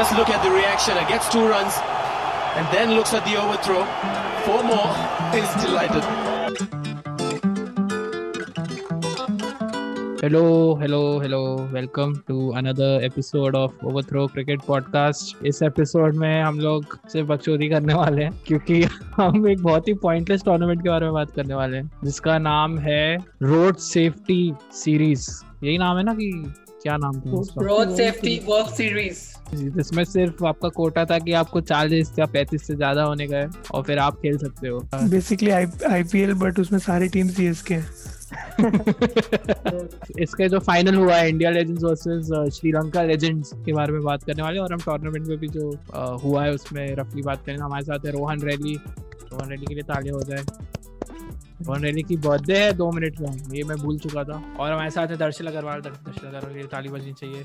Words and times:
just 0.00 0.16
look 0.16 0.30
at 0.30 0.42
the 0.42 0.50
reaction 0.50 0.96
and 0.96 1.06
gets 1.08 1.28
two 1.28 1.46
runs 1.46 1.74
and 2.56 2.66
then 2.74 2.92
looks 2.92 3.12
at 3.12 3.22
the 3.26 3.34
overthrow. 3.36 3.80
Four 4.44 4.62
more. 4.68 4.92
He's 5.34 5.50
delighted. 5.64 6.04
Hello 10.22 10.42
hello 10.80 11.00
hello 11.20 11.40
welcome 11.72 12.14
to 12.28 12.48
another 12.56 13.04
episode 13.04 13.56
of 13.56 13.84
overthrow 13.86 14.26
cricket 14.26 14.62
podcast 14.66 15.44
इस 15.46 15.62
episode 15.62 16.16
में 16.16 16.42
हम 16.42 16.60
लोग 16.60 16.98
सिर्फ़ 17.12 17.28
बकचोदी 17.28 17.68
करने 17.68 17.94
वाले 17.94 18.24
हैं 18.24 18.32
क्योंकि 18.46 18.82
हम 19.16 19.48
एक 19.48 19.62
बहुत 19.62 19.88
ही 19.88 19.94
पॉइंटलेस 20.02 20.44
टूर्नामेंट 20.44 20.82
के 20.82 20.88
बारे 20.88 21.06
में 21.06 21.14
बात 21.14 21.30
करने 21.36 21.54
वाले 21.54 21.76
हैं, 21.76 21.90
जिसका 22.04 22.38
नाम 22.38 22.78
है 22.78 23.16
रोड 23.42 23.76
सेफ्टी 23.90 24.42
सीरीज़ 24.82 25.30
यही 25.64 25.78
नाम 25.78 25.96
है 25.98 26.04
ना 26.04 26.14
कि 26.14 26.32
क्या 26.82 26.96
नाम 26.96 27.20
था 27.20 27.64
रोड 27.64 27.90
सेफ्टी 27.96 28.36
वर्क 28.48 28.74
सीरीज़ 28.74 29.18
जिसमें 29.54 30.04
सिर्फ़ 30.04 30.44
आपका 30.46 30.68
कोटा 30.68 31.04
था 31.04 31.18
कि 31.18 31.32
आपको 31.32 31.60
चालीस 31.60 32.12
या 32.18 32.26
पैंतीस 32.26 32.66
से 32.66 32.74
ज़्यादा 32.76 33.02
होने 33.02 33.26
का 33.26 33.36
है 33.36 33.48
और 33.74 33.82
फिर 33.82 33.98
आप 33.98 34.16
खेल 34.16 34.38
सकते 34.38 34.68
हो। 34.68 34.80
बेसिकली 34.94 35.50
आईपीएल 35.50 36.34
बट 36.34 36.58
उसमें 36.60 36.78
सारी 36.78 37.08
टीम 37.08 37.28
सीएसके 37.28 37.74
हैं। 37.74 37.90
इसका 40.20 40.46
जो 40.46 40.58
फाइनल 40.58 40.94
हुआ 40.94 41.14
है 41.14 41.28
India 41.28 41.50
legends 41.50 41.84
versus 41.84 42.58
Sri Lanka 42.58 43.02
legends 43.02 43.50
के 43.54 43.72
बारे 43.72 43.92
में 43.92 44.02
बात 44.02 44.24
करने 44.24 44.42
वाले 44.42 44.58
और 44.58 44.72
हम 44.72 44.78
टूर्नामेंट 44.78 45.26
में 45.26 45.38
भी 45.38 45.48
जो 45.48 45.70
uh, 45.70 46.22
हुआ 46.24 46.44
है 46.44 46.52
उसमें 46.52 46.94
रफली 46.96 47.22
बात 47.22 47.44
करेंगे। 47.46 47.62
हमारे 47.62 47.84
साथ 47.84 48.06
है 48.06 48.12
रोहन 48.12 48.40
रैली। 48.40 48.74
रोहन 49.32 49.50
रैली 49.50 49.66
के 49.66 49.74
लिए 49.74 49.82
तालियाँ 49.82 50.16
हो 50.16 50.22
जाए। 50.22 50.44
रोहन 51.62 51.82
रैली 51.82 52.02
की 52.02 52.16
बर्थडे 52.16 52.58
है, 52.58 52.72
दो 52.72 52.92
मिनट 52.92 53.20
में 53.20 53.56
ये 53.56 53.62
मैं 53.62 53.78
भूल 53.78 53.98
चुका 53.98 54.24
था। 54.24 54.56
और 54.58 54.72
हमारे 54.72 54.90
साथ 54.90 55.06
है 55.06 55.16
दर्शल 55.16 55.46
अग्रवाल। 55.46 55.80
दर्शल 55.80 56.26
अग्रवाल 56.26 56.54
के 56.54 56.62
ताली 56.62 56.88
बजनी 56.88 57.12
चाहिए। 57.12 57.44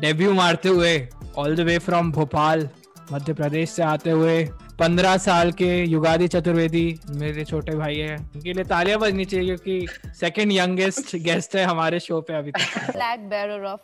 डेब्यू 0.00 0.32
मारते 0.32 0.68
हुए 0.68 1.08
all 1.38 1.56
the 1.56 1.60
way 1.60 1.78
from 1.78 2.12
Bhopal, 2.12 2.68
Madhya 3.12 3.34
Pradesh 3.34 3.70
से 3.70 3.82
आते 3.82 4.10
हुए, 4.10 4.44
पंद्रह 4.78 5.16
साल 5.16 5.52
के 5.52 5.84
युगादि 5.84 6.28
चतुर्वेदी 6.28 7.00
मेरे 7.10 7.44
छोटे 7.44 7.76
भाई 7.76 7.96
हैं। 7.96 8.32
उनके 8.34 8.52
लिए 8.52 8.64
तालियाँ 8.64 8.98
बजनी 8.98 9.24
चाहिए 9.24 9.56
क्योंकि 9.56 9.86
सेकंड 10.06 10.52
यंगेस्ट 10.52 11.16
गेस्ट 11.16 11.56
है 11.56 11.64
हमारे 11.64 12.00
शो 12.00 12.20
पे 12.20 12.34
अभी 12.34 12.50
तक। 12.50 12.92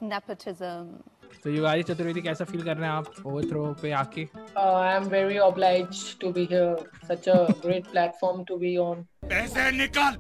Nepotism. 0.03 1.18
तो 1.45 1.51
युगादि 1.51 1.83
चतुर्वेदी 1.83 2.21
कैसा 2.21 2.45
फील 2.45 2.63
कर 2.63 2.77
रहे 2.77 2.89
हैं 2.89 2.95
आप 2.95 3.27
ओवरथ्रो 3.27 3.65
पे 3.83 3.91
आके? 3.93 4.23
I 4.59 4.95
am 4.97 5.05
very 5.09 5.39
obliged 5.39 6.21
to 6.21 6.33
be 6.33 6.49
here 6.51 6.77
such 7.09 7.29
a 7.29 7.37
great 7.65 7.87
platform 7.91 8.43
to 8.49 8.57
be 8.59 8.77
on 8.77 9.03
पैसे 9.25 9.71
निकाल 9.79 10.17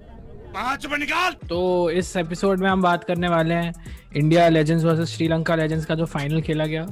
पाँच 0.54 0.86
में 0.86 0.96
निकाल। 0.98 1.32
तो 1.48 1.58
इस 1.90 2.16
एपिसोड 2.16 2.60
में 2.60 2.68
हम 2.70 2.82
बात 2.82 3.04
करने 3.04 3.28
वाले 3.28 3.54
हैं 3.54 3.72
India 4.16 4.48
legends 4.48 4.84
versus 4.84 5.16
Sri Lanka 5.16 5.54
legends 5.56 5.86
का 5.86 5.94
जो 5.94 6.04
फाइनल 6.14 6.40
खेला 6.42 6.66
गया 6.66 6.86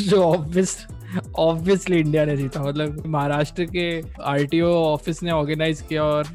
जो 0.00 0.22
ऑब्वियस 0.24 0.76
ऑब्वियसली 1.38 1.98
इंडिया 1.98 2.24
ने 2.24 2.36
जीता 2.36 2.62
मतलब 2.62 3.02
महाराष्ट्र 3.06 3.64
के 3.66 3.88
आरटीओ 4.22 4.72
ऑफ़िस 4.74 5.22
ने 5.22 5.30
ऑर्गेनाइज 5.30 5.80
किया 5.88 6.04
और 6.04 6.26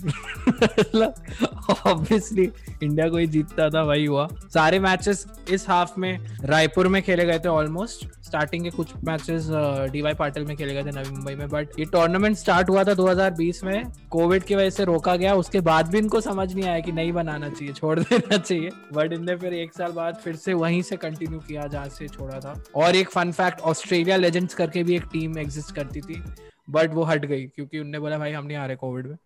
ऑब्वियसली 1.86 2.50
इंडिया 2.84 3.08
को 3.09 3.17
ही 3.17 3.28
जीतता 3.28 3.70
था, 3.70 3.82
वही 3.84 4.06
हुआ। 4.06 4.28
सारे 4.54 4.80
मैचेस 4.80 5.26
इस 5.52 5.70
हाफ़ 5.70 6.00
में 6.00 6.17
रायपुर 6.44 6.88
में 6.88 7.02
खेले 7.02 7.26
गए 7.26 7.40
थे 7.40 7.50
ऑलमोस्ट 7.50 8.08
स्टार्टिंग 8.26 8.64
के 8.64 8.70
कुछ 8.70 8.92
मैचेस 9.06 9.48
डीवाई 9.92 10.14
पाटिल 10.14 10.45
में 10.45 10.56
खेले 10.58 10.73
गए 10.73 10.84
थे 10.84 10.92
नवी 10.92 11.10
मुंबई 11.10 11.34
में। 11.36 11.48
बट 11.50 11.80
ये 11.80 11.86
टूर्नामेंट 11.86 12.38
स्टार्ट 12.38 12.70
हुआ 12.70 12.84
था 12.84 12.94
2020 12.94 13.64
में। 13.64 13.84
कोविड 14.12 14.44
की 14.44 14.56
वजह 14.56 14.70
से 14.70 14.84
रोका 14.86 15.16
गया। 15.16 15.34
उसके 15.36 15.60
बाद 15.62 15.89
भी 15.89 15.98
इनको 15.98 16.22
समझ 16.22 16.54
नहीं 16.54 16.66
आया 16.66 16.80
कि 16.80 16.92
नहीं 16.92 17.12
बनाना 17.14 17.50
चाहिए, 17.50 17.73
छोड़ 17.73 18.00
देना 18.00 18.38
चाहिए। 18.38 18.70
बट 18.94 19.14
इनने 19.14 19.36
फिर 19.36 19.54
एक 19.54 19.73
साल 19.73 19.92
बाद 19.92 20.16
फिर 20.23 20.36
से 20.36 20.54
वहीं 20.56 20.82
से 20.82 20.95
कंटिन्यू 20.98 21.39
किया 21.39 21.67
जहाँ 21.67 21.89
से 21.89 22.08
छोड़ा 22.08 22.39
था। 22.39 22.54
और 22.76 22.95
एक 22.95 23.10
फन 23.12 23.32
फैक्ट 23.32 23.60
ऑस्ट्रेलिया 23.62 24.17
लेजेंड्स 24.17 24.54
करके 24.66 24.83
भी 24.83 24.95
एक 24.95 25.03
टीम 25.13 25.38
एग्जिस्ट 25.38 25.75
करती 25.75 26.02
थी 26.02 26.23
बट 26.69 26.94
वो 26.94 27.03
हट 27.03 27.25
गई 27.25 27.45
क्योंकि 27.45 27.80
उनने 27.80 27.99
बोला 27.99 28.17
भाई 28.17 28.31
हम 28.31 28.45
नहीं 28.45 28.58
आ 28.58 28.66
रहे 28.66 28.75
कोविड 28.75 29.08
में. 29.08 29.17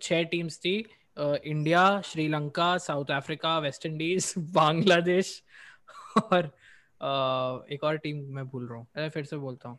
छह 0.00 0.22
टीम्स 0.22 0.58
थी 0.58 0.84
India 1.18 2.00
Sri Lanka 2.00 2.76
South 2.78 3.10
Africa 3.10 3.58
West 3.58 3.86
Indies 3.86 4.34
Bangladesh 4.38 5.42
और 6.16 6.44
अ, 7.00 7.72
एक 7.72 7.84
और 7.84 7.96
टीम 7.96 8.16
मैं 8.34 8.44
भूल 8.44 8.68
रहा 8.68 8.78
हूँ। 8.78 8.86
अरे 8.96 9.08
फिर 9.08 9.24
से 9.24 9.36
बोलता 9.36 9.68
हूँ। 9.68 9.78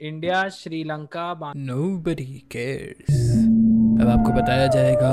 India 0.00 0.48
Sri Lanka 0.48 1.52
Nobody 1.56 2.38
cares. 2.54 3.12
अब 4.00 4.08
आपको 4.08 4.32
बताया 4.32 4.66
जाएगा 4.66 5.12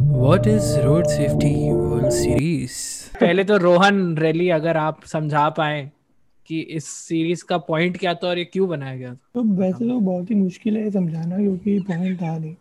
what 0.00 0.46
is 0.46 0.78
road 0.78 1.06
safety 1.06 1.72
world 1.72 2.10
series 2.10 2.78
पहले 3.18 3.44
तो 3.44 3.56
रोहन 3.56 4.18
रैली 4.18 4.50
अगर 4.50 4.76
आप 4.76 5.04
समझा 5.04 5.48
पाए 5.48 5.90
कि 6.48 6.60
इस 6.60 6.84
सीरीज़ 6.84 7.44
का 7.48 7.58
पॉइंट 7.58 7.96
क्या 7.96 8.14
था 8.14 8.28
और 8.28 8.38
ये 8.38 8.44
क्यों 8.44 8.68
बनाया 8.68 8.96
गया 8.96 9.14
था? 9.14 9.18
तो 9.34 9.42
वैसे 9.42 9.88
तो 9.88 10.00
बहुत 10.00 10.30
ही 10.30 10.34
मुश्किल 10.34 10.76
है 10.76 10.90
समझाना 10.90 11.36
क्योंकि 11.36 11.78
पॉइंट 11.88 12.20
था 12.22 12.36
नहीं। 12.38 12.54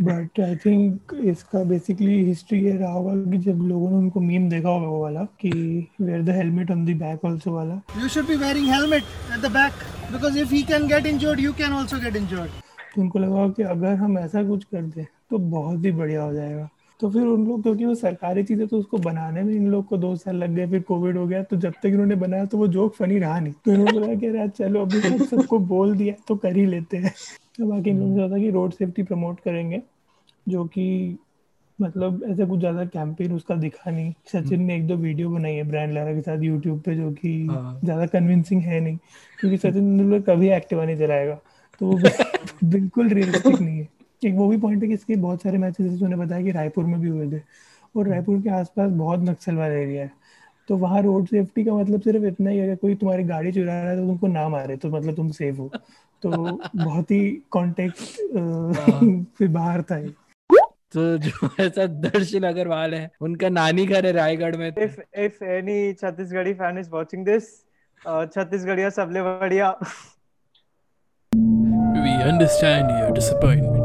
बट 0.00 0.40
आई 0.40 0.56
थिंक 0.56 1.12
इसका 1.24 1.62
बेसिकली 1.64 2.14
हिस्ट्री 2.24 2.60
ये 2.64 2.72
रहा 2.72 2.90
होगा 2.92 3.14
कि 3.30 3.38
जब 3.38 3.60
लोगों 3.62 3.90
ने 3.90 3.96
उनको 3.96 4.20
मीम 4.20 4.48
देखा 4.50 4.68
होगा 4.68 4.86
वो 4.86 5.02
वाला 5.02 5.22
कि 5.40 5.50
wear 6.00 6.22
the 6.22 6.30
helmet 6.36 6.70
on 6.70 6.84
the 6.86 6.96
back 6.98 7.24
also 7.24 7.52
वाला। 7.52 7.80
You 7.98 8.08
should 8.08 8.28
be 8.28 8.38
wearing 8.42 8.66
helmet 8.66 9.04
at 9.36 9.44
the 9.46 9.52
back 9.56 9.72
because 10.12 10.40
if 10.44 10.54
he 10.56 10.62
can 10.72 10.88
get 10.88 11.06
injured, 11.06 11.42
you 11.46 11.52
can 11.52 11.76
also 11.80 12.00
get 12.06 12.20
injured. 12.22 12.50
तो 12.94 13.00
उनको 13.02 13.18
लगा 13.18 13.48
कि 13.48 13.62
अगर 13.62 13.94
हम 13.94 14.18
ऐसा 14.18 14.42
कुछ 14.48 14.64
कर 14.64 14.82
दें 14.82 15.04
तो 15.30 15.38
बहुत 15.38 15.84
ही 15.84 15.92
बढ़िया 15.92 16.22
हो 16.22 16.32
जाएगा। 16.32 16.68
तो 17.00 17.10
फिर 17.10 17.22
उन 17.22 17.46
लोग 17.46 17.62
क्योंकि 17.62 17.84
वो 17.84 17.94
सरकारी 17.94 18.44
चीज़ें 18.44 18.68
तो 18.68 18.78
उसको 18.78 18.98
बनाने 18.98 19.42
में 19.42 19.54
इन 19.54 19.70
लोग 19.70 19.86
को 19.86 19.96
दो 19.96 20.16
साल 20.16 20.36
लग 20.36 20.50
गए 20.50 20.66
फिर 20.66 20.82
कोविड 20.82 21.16
हो 21.16 21.26
गया 21.26 21.42
तो 21.42 21.56
जब 21.56 21.72
तक 21.72 21.86
इन्होंने 21.86 22.14
बनाया 22.14 22.44
तो 22.44 22.58
वो 22.58 22.68
जोक 22.68 22.94
फनी 22.94 23.18
रहा 23.18 23.40
नहीं। 23.40 23.52
तो 23.64 23.72
इन्होंने 23.72 24.00
बोला 24.00 24.14
कि 24.14 24.36
यार 24.36 24.48
चलो 24.48 24.82
अभी 24.82 25.00
तक 25.00 25.24
सबको 25.24 25.58
बोल 25.74 25.96
दिया 25.96 26.14
तो 26.28 26.36
कर 26.36 26.56
ही 26.56 26.66
लेते 26.66 26.96
हैं। 26.96 27.14
तो 27.58 27.66
बाकी 27.66 27.90
इन 27.90 28.16
लोगों 28.16 28.36
ने 28.36 28.42
कि 28.44 28.50
रोड 28.50 28.72
सेफ्टी 28.72 29.02
प्रमोट 29.02 29.40
करेंगे 29.40 29.82
जो 30.48 30.64
कि 30.64 31.18
मतलब 31.80 32.22
ऐसा 32.24 32.44
कुछ 32.44 32.58
ज़्यादा 32.58 32.84
कैंपेन 32.84 33.32
उसका 33.32 33.54
दिखा 33.54 33.90
नहीं। 33.90 34.12
सचिन 34.32 34.62
ने 34.62 34.76
एक 34.76 34.86
दो 34.86 34.96
वीडियो 34.96 35.30
बनाई 35.30 35.54
है 35.54 35.64
ब्रांड 35.64 35.92
लारा 35.92 36.14
के 36.14 36.20
साथ 36.20 36.38
यूट्यूब 36.38 36.80
पे 36.80 36.94
जो 36.96 37.10
कि 37.10 37.46
हाँ। 37.50 37.80
ज़्यादा 37.84 38.06
कन्विंसिंग 38.06 38.62
है 38.62 38.80
नहीं 38.80 38.96
क्योंकि 39.40 39.56
सचिन 39.58 39.72
तेंदुलकर 39.72 40.34
कभी 40.34 40.48
एक्टिवा 40.48 40.84
नहीं 40.84 40.96
चलाएगा 40.96 41.34
तो 41.80 41.86
वो 41.86 41.98
बिल्कुल 42.64 43.08
रियलिस्टिक 43.08 43.60
नहीं 43.60 43.78
है। 43.78 43.88
एक 44.24 44.34
वो 44.34 44.48
भी 44.48 44.56
पॉइंट 44.56 44.82
है 44.82 44.88
कि 44.88 44.94
इसके 44.94 45.16
बहुत 45.16 45.42
सारे 45.42 45.58
मैचेस 45.58 45.86
जैसे 45.86 46.04
उन्होंने 46.04 46.24
बताया 46.26 46.42
कि 46.42 46.50
रायपुर 46.50 46.84
में 46.84 47.00
भी 47.00 47.08
हुए 47.08 47.30
थे। 47.32 47.42
और 47.96 48.08
रायपुर 48.08 48.40
के 48.40 48.50
आसपास 48.50 48.90
बहुत 48.90 49.20
नक्सल 49.20 49.54
वाला 49.54 49.74
एरिया 49.74 50.02
है। 50.02 50.10
तो 50.68 50.76
वहाँ 50.76 51.02
रोड 51.02 51.26
सेफ्टी 51.26 51.64
का 51.64 51.74
मतलब 51.74 52.00
सिर्फ़ 52.00 52.24
इतना 52.24 52.50
ही 52.50 52.58
है 52.58 52.64
अगर 52.64 52.76
कोई 52.76 52.94
तुम्हारी 52.94 53.24
गाड़ी 53.24 53.52
चुरा 53.52 53.82
रहा 53.82 53.90
है 53.90 53.96
तो 53.96 54.06
तुमको 54.06 54.26
ना 54.26 54.48
मारे 54.48 54.76
तो 54.76 54.88
मतलब 54.88 55.14
तुम 55.14 55.30
सेफ़ 55.30 55.56
हो। 55.56 55.70
तो 56.22 56.60
बहुत 56.76 57.10
ही 57.10 57.42
कॉन्टेक्स्ट 57.50 58.16
से 59.38 59.48
बाहर 59.48 59.82
था 59.82 59.98
ये। 59.98 60.14
तो 60.94 61.18
जो 61.18 61.48
ऐसा 61.60 61.86
दर्शन 61.86 62.42
अग्रवाल 62.42 62.94
है 62.94 63.10
उनका 63.20 63.48
नानी 63.48 63.86
घर 63.86 64.06
है 64.06 64.12
रायगढ़ 64.12 64.56
में। 64.56 64.70
If 64.72 64.98
if 65.26 65.42
any 65.42 65.78
Chhattisgarhi 65.94 66.54
fan 66.56 66.78
is 66.82 66.90
watching 66.90 67.24
this, 67.24 67.44
uh, 68.02 68.26
Chhattisgarhiya 68.26 68.90
सबले 68.90 69.22
बढ़िया। 69.22 69.78
We 72.04 72.12
understand 72.32 72.90
your 72.90 73.10
disappointment. 73.12 73.83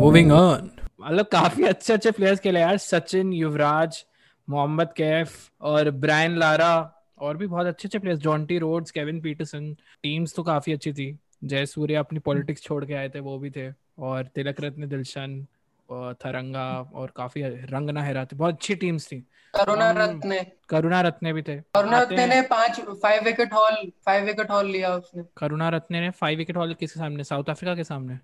Moving 0.00 0.30
on. 0.32 0.68
मतलब 1.00 1.26
काफ़ी 1.26 1.64
अच्छे 1.64 1.92
अच्छे 1.92 2.10
प्लेयर्स 2.10 2.40
खेले 2.40 2.60
यार। 2.60 2.76
सचिन 2.76 3.32
युवराज 3.32 4.04
मोहम्मद 4.48 4.92
कैफ 4.96 5.32
और 5.60 5.90
ब्रायन 5.90 6.36
लारा 6.36 6.70
और 7.18 7.36
भी 7.36 7.46
बहुत 7.46 7.66
अच्छे 7.66 7.88
अच्छे 7.88 7.98
players 7.98 8.20
Jonty 8.20 8.58
Rhodes 8.58 8.90
Kevin 8.90 9.20
Pietersen. 9.20 9.72
Teams 10.02 10.34
तो 10.34 10.42
काफ़ी 10.42 10.72
अच्छी 10.72 10.92
थी। 10.92 11.18
जय 11.44 11.66
सूर्य 11.66 11.94
अपनी 11.94 12.18
पॉलिटिक्स 12.18 12.62
छोड़ 12.62 12.84
के 12.84 12.94
आए 12.94 13.08
थे 13.08 13.20
वो 13.20 13.38
भी 13.38 13.50
थे। 13.50 13.68
और 13.98 14.24
तिलक 14.34 14.60
रत्न 14.60 14.88
दिलशन 14.88 15.46
और 15.90 16.14
थरंगा 16.14 16.66
और 16.94 17.12
काफ़ी 17.16 17.42
रंग 17.42 17.90
ना 17.90 18.02
हेरा 18.02 18.24
थे। 18.24 18.36
बहुत 18.36 18.54
अच्छी 18.54 18.74
टीम्स 18.74 19.06
थी। 19.12 19.20
करुणा 19.54 19.90
रत्ने। 19.90 20.40
करुणा 20.68 21.00
रत्ने 21.00 21.32
भी 21.32 21.42
थे। 21.42 21.56
करुणा 21.56 22.00
रत्ने 22.00 22.26
ने 22.26 22.40
पाँच 22.42 22.80
five 22.80 23.24
wicket 23.24 23.52
haul 23.52 23.90
five 24.06 24.24
wicket 24.24 24.50
haul 24.50 24.66
लिया 24.66 24.94
उसने। 24.96 25.24
करुणा 25.36 25.68
रत्ने 25.68 26.00
ने 26.00 26.10
फाइव 26.10 26.38
विकेट 26.38 26.56
हॉल 26.56 26.74
किसके 26.74 27.00
सामने? 27.00 27.24
साउथ 27.24 27.50
अफ्रीका 27.50 27.74
के 27.74 27.84
सामने। 27.84 28.18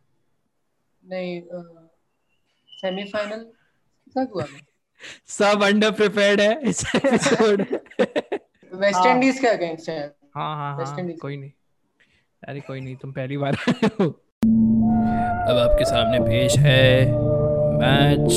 नहीं 1.07 1.41
सेमीफाइनल 2.69 3.45
तक 4.17 4.31
हुआ? 4.35 4.45
सब 5.29 5.63
अंडर 5.65 5.91
प्रिपेयर्ड 5.93 6.41
है 6.41 6.61
इस 6.63 6.85
एपिसोड 6.97 7.63
वेस्ट। 8.73 9.07
इंडीज 9.07 9.39
के 9.41 9.47
अगेंस्ट 9.47 9.89
है। 9.89 10.01
हाँ 10.37 10.55
हाँ 10.57 10.75
हाँ 10.77 11.07
कोई 11.21 11.37
नहीं। 11.37 11.51
अरे 12.43 12.61
कोई 12.61 12.81
नहीं 12.81 12.97
तुम 12.97 13.13
पहली 13.13 13.37
बार 13.37 13.55
हो। 13.55 14.09
अब 15.49 15.59
आपके 15.59 15.85
सामने 15.85 16.19
पेश 16.21 16.57
है 16.59 17.05
मैच 17.79 18.31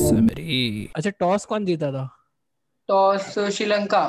समरी। 0.00 0.90
अच्छा 0.96 1.10
टॉस 1.10 1.44
कौन 1.44 1.64
जीता 1.64 1.90
था? 1.92 2.08
टॉस 2.88 3.38
श्रीलंका। 3.38 4.04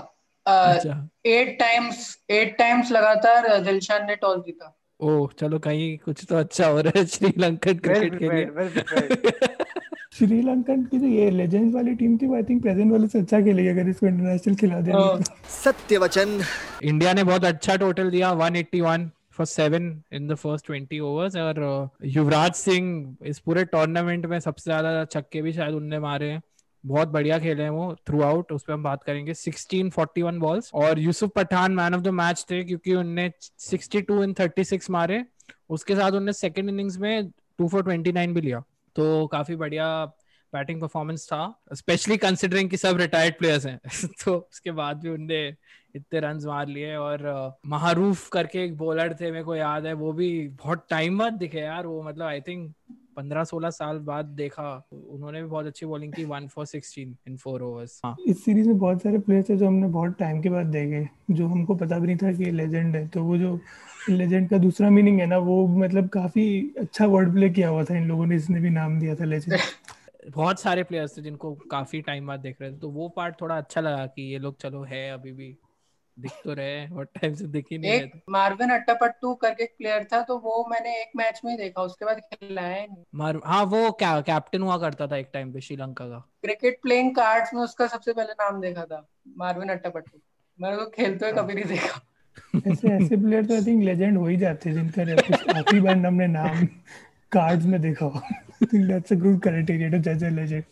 अच्छा। 0.46 1.10
एट 1.26 1.58
टाइम्स 1.60 2.18
एट 2.30 2.58
टाइम्स 2.58 2.92
लगातार 2.92 3.48
दिलशान 3.60 4.06
ने 4.08 4.16
टॉस 4.16 4.40
जीता। 4.46 4.76
ओह 5.00 5.30
चलो 5.40 5.58
कहीं 5.60 5.98
कुछ 5.98 6.26
तो 6.30 6.36
अच्छा 6.36 6.68
हो 6.68 6.82
रहा 6.82 7.00
है 7.00 7.06
श्रीलंकन 7.06 7.78
क्रिकेट 7.78 8.18
के 8.20 8.30
लिए. 8.30 8.46
श्रीलंकन 10.18 10.84
की 10.84 10.98
जो 11.00 11.08
ये 11.08 11.30
लेजेंड्स 11.32 11.74
वाली 11.76 11.94
टीम 11.96 12.18
थी 12.18 12.28
वो 12.28 12.36
आई 12.36 12.44
थिंक 12.44 12.62
प्रेजेंट 12.62 12.92
वाले 12.92 13.08
से 13.08 13.20
अच्छा 13.20 13.40
खेलेगी 13.42 13.68
अगर 13.70 13.90
इसको 13.90 14.08
इंटरनेशनल 14.08 14.56
खिला 14.56 14.80
दे। 14.82 15.24
सत्य 15.54 15.98
वचन 15.98 16.40
इंडिया 16.84 17.14
ने 17.14 17.24
बहुत 17.24 17.46
अच्छा 17.46 17.76
टोटल 17.76 18.10
दिया 18.10 18.32
181 18.34 19.08
for 19.32 19.46
seven 19.46 19.92
in 20.14 20.28
the 20.28 20.36
first 20.36 20.72
20 20.72 21.00
overs 21.02 21.36
और 21.36 21.60
uh, 21.64 22.06
युवराज 22.08 22.54
सिंह 22.54 23.16
इस 23.24 23.40
पूरे 23.40 23.66
टूर्नामेंट 23.66 24.26
में 24.26 24.40
सबसे 24.40 24.64
ज़्यादा 24.64 25.04
छक्के 25.06 25.42
भी 25.42 25.54
शायद 25.54 25.76
उनने 25.76 26.00
मारे 26.00 26.30
हैं 26.30 26.42
बहुत 26.86 27.08
बढ़िया 27.08 27.40
खेले 27.40 27.64
हैं 27.64 27.70
वो 27.70 27.96
थ्रू 28.08 28.22
आउट 28.22 28.52
उस 28.52 28.64
पर 28.64 28.74
हम 28.74 28.84
बात 28.84 29.04
करेंगे। 29.04 29.34
16 29.34 29.90
41 29.90 30.40
बॉल्स 30.40 30.72
और 30.74 31.00
Yusuf 31.00 31.32
Pathan 31.36 31.72
man 31.72 31.96
of 31.96 32.02
the 32.02 32.08
match 32.08 32.46
थे 32.52 32.64
क्योंकि 32.64 32.96
उनने 32.96 33.32
62 33.60 34.24
इन 34.24 34.34
36 34.34 34.90
मारे। 34.90 35.26
उसके 35.70 35.96
साथ 35.96 36.12
उनने 36.12 36.34
सेकंड 36.34 36.70
इनिंग्स 36.70 36.98
में 36.98 37.28
2 37.62 37.68
फॉर 37.68 37.84
29 37.84 38.34
भी 38.34 38.42
लिया। 38.42 38.64
तो 38.96 39.28
काफ़ी 39.28 39.56
बढ़िया 39.56 40.06
बैटिंग 40.54 40.82
परफॉर्मेंस 40.82 41.26
था 41.28 41.64
स्पेशली 41.74 42.18
कंसिडरिंग 42.18 42.70
कि 42.70 42.78
सब 42.78 42.98
रिटायर्ड 42.98 43.38
प्लेयर्स 43.38 43.66
हैं। 43.66 43.80
तो 44.26 44.50
उसके 44.52 44.72
बाद 44.72 44.98
भी 44.98 45.10
उनने 45.10 45.56
इतने 45.96 46.20
रन 46.20 46.40
मार 46.46 46.68
लिए 46.68 46.96
और 46.96 47.52
महारूफ 47.66 48.30
करके 48.30 48.64
एक 48.64 48.78
बॉलर 48.78 49.14
थे, 49.22 49.32
मेरे 49.32 49.44
को 49.44 49.56
याद 49.56 49.86
है, 49.86 49.94
वो 49.94 50.14
भी 50.14 50.48
बहुत 50.48 50.88
टाइम 50.90 51.18
बाद 51.18 51.34
दिखे 51.34 51.60
यार, 51.60 51.86
वो 51.86 52.04
मतलब 52.04 52.26
आई 52.26 52.42
थिंक 52.42 52.76
पंद्रह 53.16 53.44
सोलह 53.44 53.70
साल 53.70 54.00
बाद 54.00 54.26
देखा 54.26 54.84
उन्होंने 54.94 55.42
भी 55.42 55.48
बहुत 55.48 55.66
अच्छी 55.66 55.86
बॉलिंग 55.86 56.14
की 56.14 56.24
one 56.26 56.48
four 56.48 56.66
sixteen 56.66 57.16
in 57.28 57.38
four 57.38 57.62
overs 57.62 58.02
इस 58.28 58.46
सीरीज़ 58.46 58.68
में 58.68 58.78
बहुत 58.78 59.02
सारे 59.02 59.20
प्लेयर्स 59.20 59.50
है 59.50 59.58
जो 59.58 59.68
हमने 59.68 59.88
बहुत 59.88 60.18
टाइम 60.20 60.42
के 60.42 60.50
बाद 60.50 60.66
देखे 60.66 61.08
जो 61.34 61.48
हमको 61.48 61.76
पता 61.76 62.00
भी 62.00 62.08
नहीं 62.08 62.18
था 62.18 62.32
कि 62.32 62.52
लेजेंड 62.52 62.96
है। 62.96 63.08
तो 63.08 63.24
वो 63.24 63.38
जो 63.38 63.60
लेजेंड 64.10 64.50
का 64.50 64.58
दूसरा 64.58 64.90
मीनिंग 64.90 65.20
है 65.20 65.26
ना 65.26 65.38
वो 65.38 65.68
मतलब 65.68 66.10
काफ़ी 66.10 66.74
अच्छा 66.80 67.06
वर्ड 67.06 67.34
प्ले 67.34 67.50
किया 67.50 67.70
हुआ 67.70 67.84
था 67.84 67.98
इन 67.98 68.08
लोगों 68.08 68.26
ने 68.26 68.36
इसने 68.36 68.60
भी 68.60 68.70
नाम 68.70 69.00
दिया 69.00 69.16
था 69.16 69.26
लेजेंड 69.26 69.60
बहुत 70.36 70.60
सारे 70.60 70.84
प्लेयर्स 70.84 71.18
थे 71.18 71.22
जिनको 71.22 71.54
काफ़ी 71.72 72.02
टाइम 72.02 72.28
बाद 72.28 72.40
देख 72.40 72.62
रहे 72.62 72.72
थे। 72.72 72.78
तो 72.78 72.90
वो 72.90 73.10
पार्ट 73.10 73.42
थोड़ा 73.42 73.58
अच्छा 73.58 73.82
लगा 73.82 74.06
कि 74.06 74.22
ये 74.22 74.38
लोग 74.40 74.58
चलो 74.62 74.84
है 74.84 75.10
अभी 75.12 75.32
भी। 75.32 75.58
दिख 76.18 76.32
तो 76.44 76.54
रहे 76.54 76.86
बहुत 76.88 77.08
टाइम 77.16 77.34
से 77.36 77.46
दिख 77.48 77.66
ही 77.72 77.78
नहीं 77.78 77.92
एक 77.92 78.04
रहे 78.04 78.22
मार्विन 78.30 78.70
अट्टापट्टू 78.70 79.34
करके 79.36 79.66
प्लेयर 79.68 80.04
था 80.14 80.22
तो 80.22 80.38
वो 80.38 80.66
मैंने 80.72 80.96
एक 81.02 81.12
मैच 81.16 81.42
में 81.46 81.52
ही 81.52 81.58
देखा 81.58 81.82
उसके 81.82 82.06
बाद 82.06 82.20
खेला 82.20 82.62
है 82.62 82.86
नहीं। 82.88 83.04
मार 83.16 83.40
हाँ 83.46 83.64
वो 83.66 83.92
क्या 83.94 84.20
कैप्टन 84.22 84.62
हुआ 84.62 84.78
करता 84.78 85.08
था 85.08 85.18
एक 85.18 85.30
टाइम 85.34 85.52
पे 85.54 85.62
श्रीलंका 85.62 86.06
का। 86.06 86.20
क्रिकेट 86.42 86.80
प्लेइंग 86.82 87.16
कार्ड्स 87.16 87.54
में 87.54 87.62
उसका 87.62 87.88
सबसे 87.88 88.14
पहले 88.14 88.34
नाम 88.34 88.62
देखा 88.62 88.86
था 88.86 89.06
मार्विन 89.38 89.70
अट्टापट्टू। 89.70 90.20
मैंने 90.60 90.76
उसको 90.76 90.90
खेलते 90.92 91.26
हुए 91.26 91.34
कभी 91.34 91.54
नहीं 91.54 91.66
देखा। 91.66 92.02
ऐसे 92.68 92.88
ऐसे 92.90 93.18
प्लेयर 93.18 93.46
तो 93.46 93.54
आई 93.54 93.66
थिंक 93.66 93.84
लेजेंड 93.84 94.18
हो 94.18 94.26
ही 94.28 94.38
जाते 94.38 94.70
हैं 94.70 94.76
जिनका 94.76 95.58
आखिरी 95.58 95.82
बार 95.82 95.98
हमने 95.98 96.28
नाम 96.28 96.66
कार्ड्स 97.32 97.66
में 97.66 97.82
देखा 97.82 98.06
हो। 98.06 98.20
I 98.20 98.66
think 98.66 98.88
that's 98.88 99.14
a 99.14 99.16
good 99.18 99.42
criteria 99.42 99.90
to 99.90 99.98
जज 100.04 100.24
अ 100.24 100.30
लेजेंड 100.30 100.64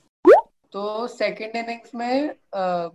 तो 0.74 1.08
सेकंड 1.08 1.56
इनिंग्स 1.56 1.94
में 1.96 2.36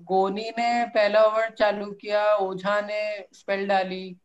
गोनी 0.04 0.48
ने 0.58 0.70
पहला 0.94 1.22
ओवर 1.24 1.50
चालू 1.50 1.90
किया 1.92 2.22
ओझा 2.36 2.80
ने 2.80 3.02
स्पेल 3.34 3.66
डाली। 3.68 4.16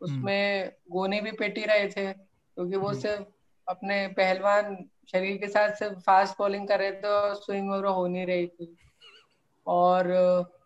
उसमें 0.00 0.72
गोनी 0.92 1.20
भी 1.20 1.32
पेटी 1.32 1.64
रहे 1.64 1.88
थे 1.88 2.12
क्योंकि 2.12 2.76
वो 2.76 2.92
सिर्फ़ 2.94 3.22
अपने 3.68 4.06
पहलवान 4.16 4.76
शरीर 5.12 5.36
के 5.36 5.48
साथ 5.48 5.74
सिर्फ़ 5.74 5.98
फास्ट 6.00 6.38
बॉलिंग 6.38 6.66
कर 6.68 6.78
रहे 6.78 6.92
थे 6.92 7.08
और 7.08 7.34
स्विंग 7.34 7.70
वगैरह 7.70 7.90
हो 7.90 8.06
नहीं 8.06 8.26
रही 8.26 8.46
थी। 8.46 8.76
और 9.66 10.12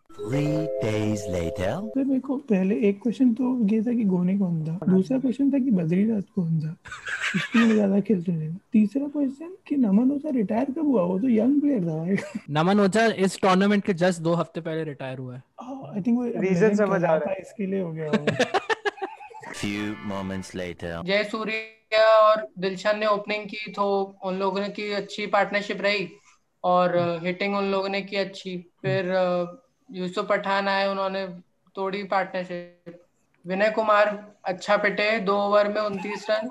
Three 0.09 0.67
days 0.81 1.21
later. 1.33 1.69
तो 1.93 2.03
मेरे 2.05 2.19
को 2.19 2.35
पहले 2.49 2.75
एक 2.87 3.01
क्वेश्चन 3.01 3.33
तो 3.33 3.67
ये 3.67 3.81
था 3.81 3.93
कि 3.93 4.03
गोनी 4.03 4.37
कौन 4.37 4.63
था? 4.65 4.77
दूसरा 4.91 5.19
क्वेश्चन 5.19 5.51
था 5.53 5.59
कि 5.59 5.71
बद्रीनाथ 5.71 6.21
कौन 6.35 6.59
था? 6.61 6.75
इसकी 7.35 7.59
मैं 7.59 7.73
ज़्यादा 7.73 7.99
खेलते 7.99 8.31
नहीं। 8.31 8.49
तीसरा 8.73 9.07
क्वेश्चन 9.07 9.55
कि 9.67 9.75
नमन 9.77 10.11
ओझा 10.11 10.29
रिटायर 10.29 10.71
कब 10.71 10.85
हुआ? 10.85 11.03
वो 11.03 11.19
तो 11.19 11.29
यंग 11.29 11.61
प्लेयर 11.61 11.83
था 11.83 11.97
भाई। 11.97 12.15
नमन 12.49 12.79
ओझा 12.79 13.05
इस 13.25 13.39
टूर्नामेंट 13.41 13.83
के 13.85 13.93
जस्ट 13.93 14.21
दो 14.21 14.33
हफ़्ते 14.33 14.61
पहले 14.61 14.83
रिटायर 14.83 15.17
हुआ 15.17 15.35
है। 15.35 15.41
आई 15.93 16.01
थिंक 16.01 16.17
वो 16.17 16.25
Reason 16.25 16.63
legend 16.63 16.77
समझ 16.77 17.03
आ 17.03 17.15
रहा 17.15 17.29
है। 17.29 17.35
है, 17.35 17.41
इसके 17.41 17.65
लिए 17.65 17.81
हो 17.81 17.91
गया 17.91 18.11
Few 19.61 19.95
moments 20.11 20.53
later. 20.55 20.91
जय 21.05 21.23
सूर्या 21.23 22.05
और 22.17 22.47
दिलशन 22.59 22.99
ने 22.99 23.05
ओपनिंग 23.05 23.45
की 23.45 23.71
तो 23.71 23.87
उन 24.25 24.39
लोगों 24.39 24.61
ने 24.61 24.69
की 24.69 24.91
अच्छी 24.91 25.25
पार्टनरशिप 25.27 25.81
रही 25.81 26.07
और 26.63 26.97
हिटिंग 27.23 27.55
उन 27.55 27.71
लोगों 27.71 27.89
ने 27.89 28.01
की 28.01 28.17
अच्छी। 28.17 28.57
फिर 28.81 29.11
यूसुफ 29.89 30.27
पठान 30.29 30.67
आए, 30.67 30.87
उन्होंने 30.87 31.25
तोड़ी 31.75 32.03
पार्टनरशिप 32.05 32.99
विनय 33.45 33.69
कुमार 33.71 34.07
अच्छा 34.45 34.77
पिटे, 34.77 35.19
दो 35.19 35.37
ओवर 35.37 35.67
में 35.67 35.81
उनतीस 35.81 36.25
run. 36.29 36.49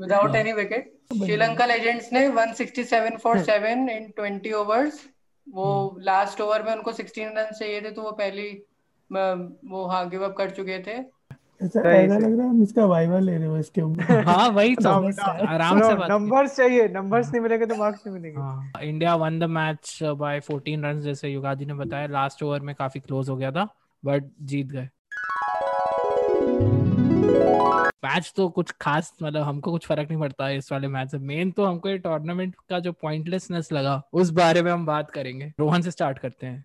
Without 0.00 0.34
any 0.36 0.52
wicket 0.52 0.92
Sri Lanka 1.14 1.66
legends 1.66 2.12
ने 2.12 2.26
167 2.28 3.16
फॉर 3.18 3.38
7 3.44 3.88
इन 3.88 4.10
20 4.18 4.52
ओवर्स 4.54 5.04
वो 5.46 5.66
लास्ट 6.02 6.40
ओवर 6.40 6.62
में 6.62 6.72
उनको 6.72 6.92
16 6.92 7.36
रन 7.36 7.50
चाहिए 7.58 7.80
थे 7.82 7.90
तो 7.90 8.02
वो 8.02 8.10
पहली 8.12 8.50
वो 9.10 9.84
हाँ 9.86 10.08
गिव 10.10 10.24
अप 10.24 10.34
कर 10.38 10.50
चुके 10.50 10.78
थे। 10.86 10.98
ऐसा 11.62 11.80
ऐसा 11.80 12.18
लग 12.18 12.36
रहा 12.36 12.42
है 12.42 12.50
हम 12.50 12.62
इसका 12.62 12.84
वाइवा 12.86 13.18
ले 13.18 13.36
रहे 13.36 13.46
हो 13.46 13.58
इसके 13.58 13.82
ऊपर। 13.82 14.24
हाँ 14.28 14.48
वही 14.48 14.74
तो। 14.76 14.88
आराम 14.88 15.80
से 15.82 15.94
नंबर्स 16.08 16.56
चाहिए 16.56 16.88
नंबर्स 16.88 17.30
नहीं 17.32 17.40
मिलेंगे 17.40 17.66
तो 17.66 17.74
मार्क्स 17.74 18.06
नहीं 18.06 18.16
मिलेंगे। 18.16 18.40
हाँ 18.40 18.82
India 18.82 19.14
won 19.14 19.38
the 19.38 19.44
match 19.44 19.98
by 20.02 20.40
14 20.40 20.84
run 20.84 21.00
जैसे 21.00 21.28
युगाजी 21.28 21.66
ने 21.66 21.74
बताया। 21.74 22.06
लास्ट 22.06 22.42
ओवर 22.42 22.60
में 22.60 22.74
काफ़ी 22.74 23.00
क्लोज 23.00 23.28
हो 23.28 23.36
गया 23.36 23.52
था 23.52 23.68
बट 24.04 24.24
जीत 24.42 24.66
गए। 24.66 24.88
मैच 28.04 28.32
तो 28.36 28.48
कुछ 28.48 28.70
खास 28.80 29.12
मतलब 29.22 29.42
हमको 29.42 29.70
कुछ 29.70 29.86
फ़र्क 29.86 30.08
नहीं 30.10 30.20
पड़ता 30.20 30.50
इस 30.50 30.72
वाले 30.72 30.88
मैच 30.88 31.10
से। 31.10 31.18
मेन 31.18 31.50
तो 31.50 31.64
हमको 31.64 31.88
ये 31.88 31.98
टूर्नामेंट 31.98 32.54
का 32.70 32.78
जो 32.78 32.92
पॉइंटलेसनेस 32.92 33.72
लगा 33.72 34.02
उस 34.12 34.30
बारे 34.30 34.62
में 34.62 34.72
हम 34.72 34.86
बात 34.86 35.10
करेंगे। 35.10 35.52
रोहन 35.60 35.82
से 35.82 35.90
स्टार्ट 35.90 36.18
करते 36.18 36.46
हैं। 36.46 36.64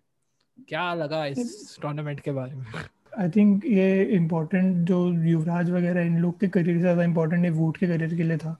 क्या 0.69 0.93
लगा 0.93 1.25
इस 1.25 1.77
टूर्नामेंट 1.81 2.19
के 2.19 2.31
बारे 2.31 2.55
में? 2.55 2.65
आई 3.13 3.29
थिंक 3.29 3.65
ये 3.65 4.03
इम्पोर्टेंट 4.15 4.75
जो 4.87 4.97
युवराज 5.27 5.69
वगैरह 5.71 6.01
इन 6.01 6.17
लोग 6.21 6.39
के 6.39 6.47
करियर 6.47 6.75
से 6.77 6.81
ज़्यादा 6.81 7.03
इम्पोर्टेंट 7.03 7.43
है 7.45 7.49
वूट 7.51 7.77
के 7.77 7.87
करियर 7.87 8.15
के 8.15 8.23
लिए 8.23 8.37
था। 8.37 8.57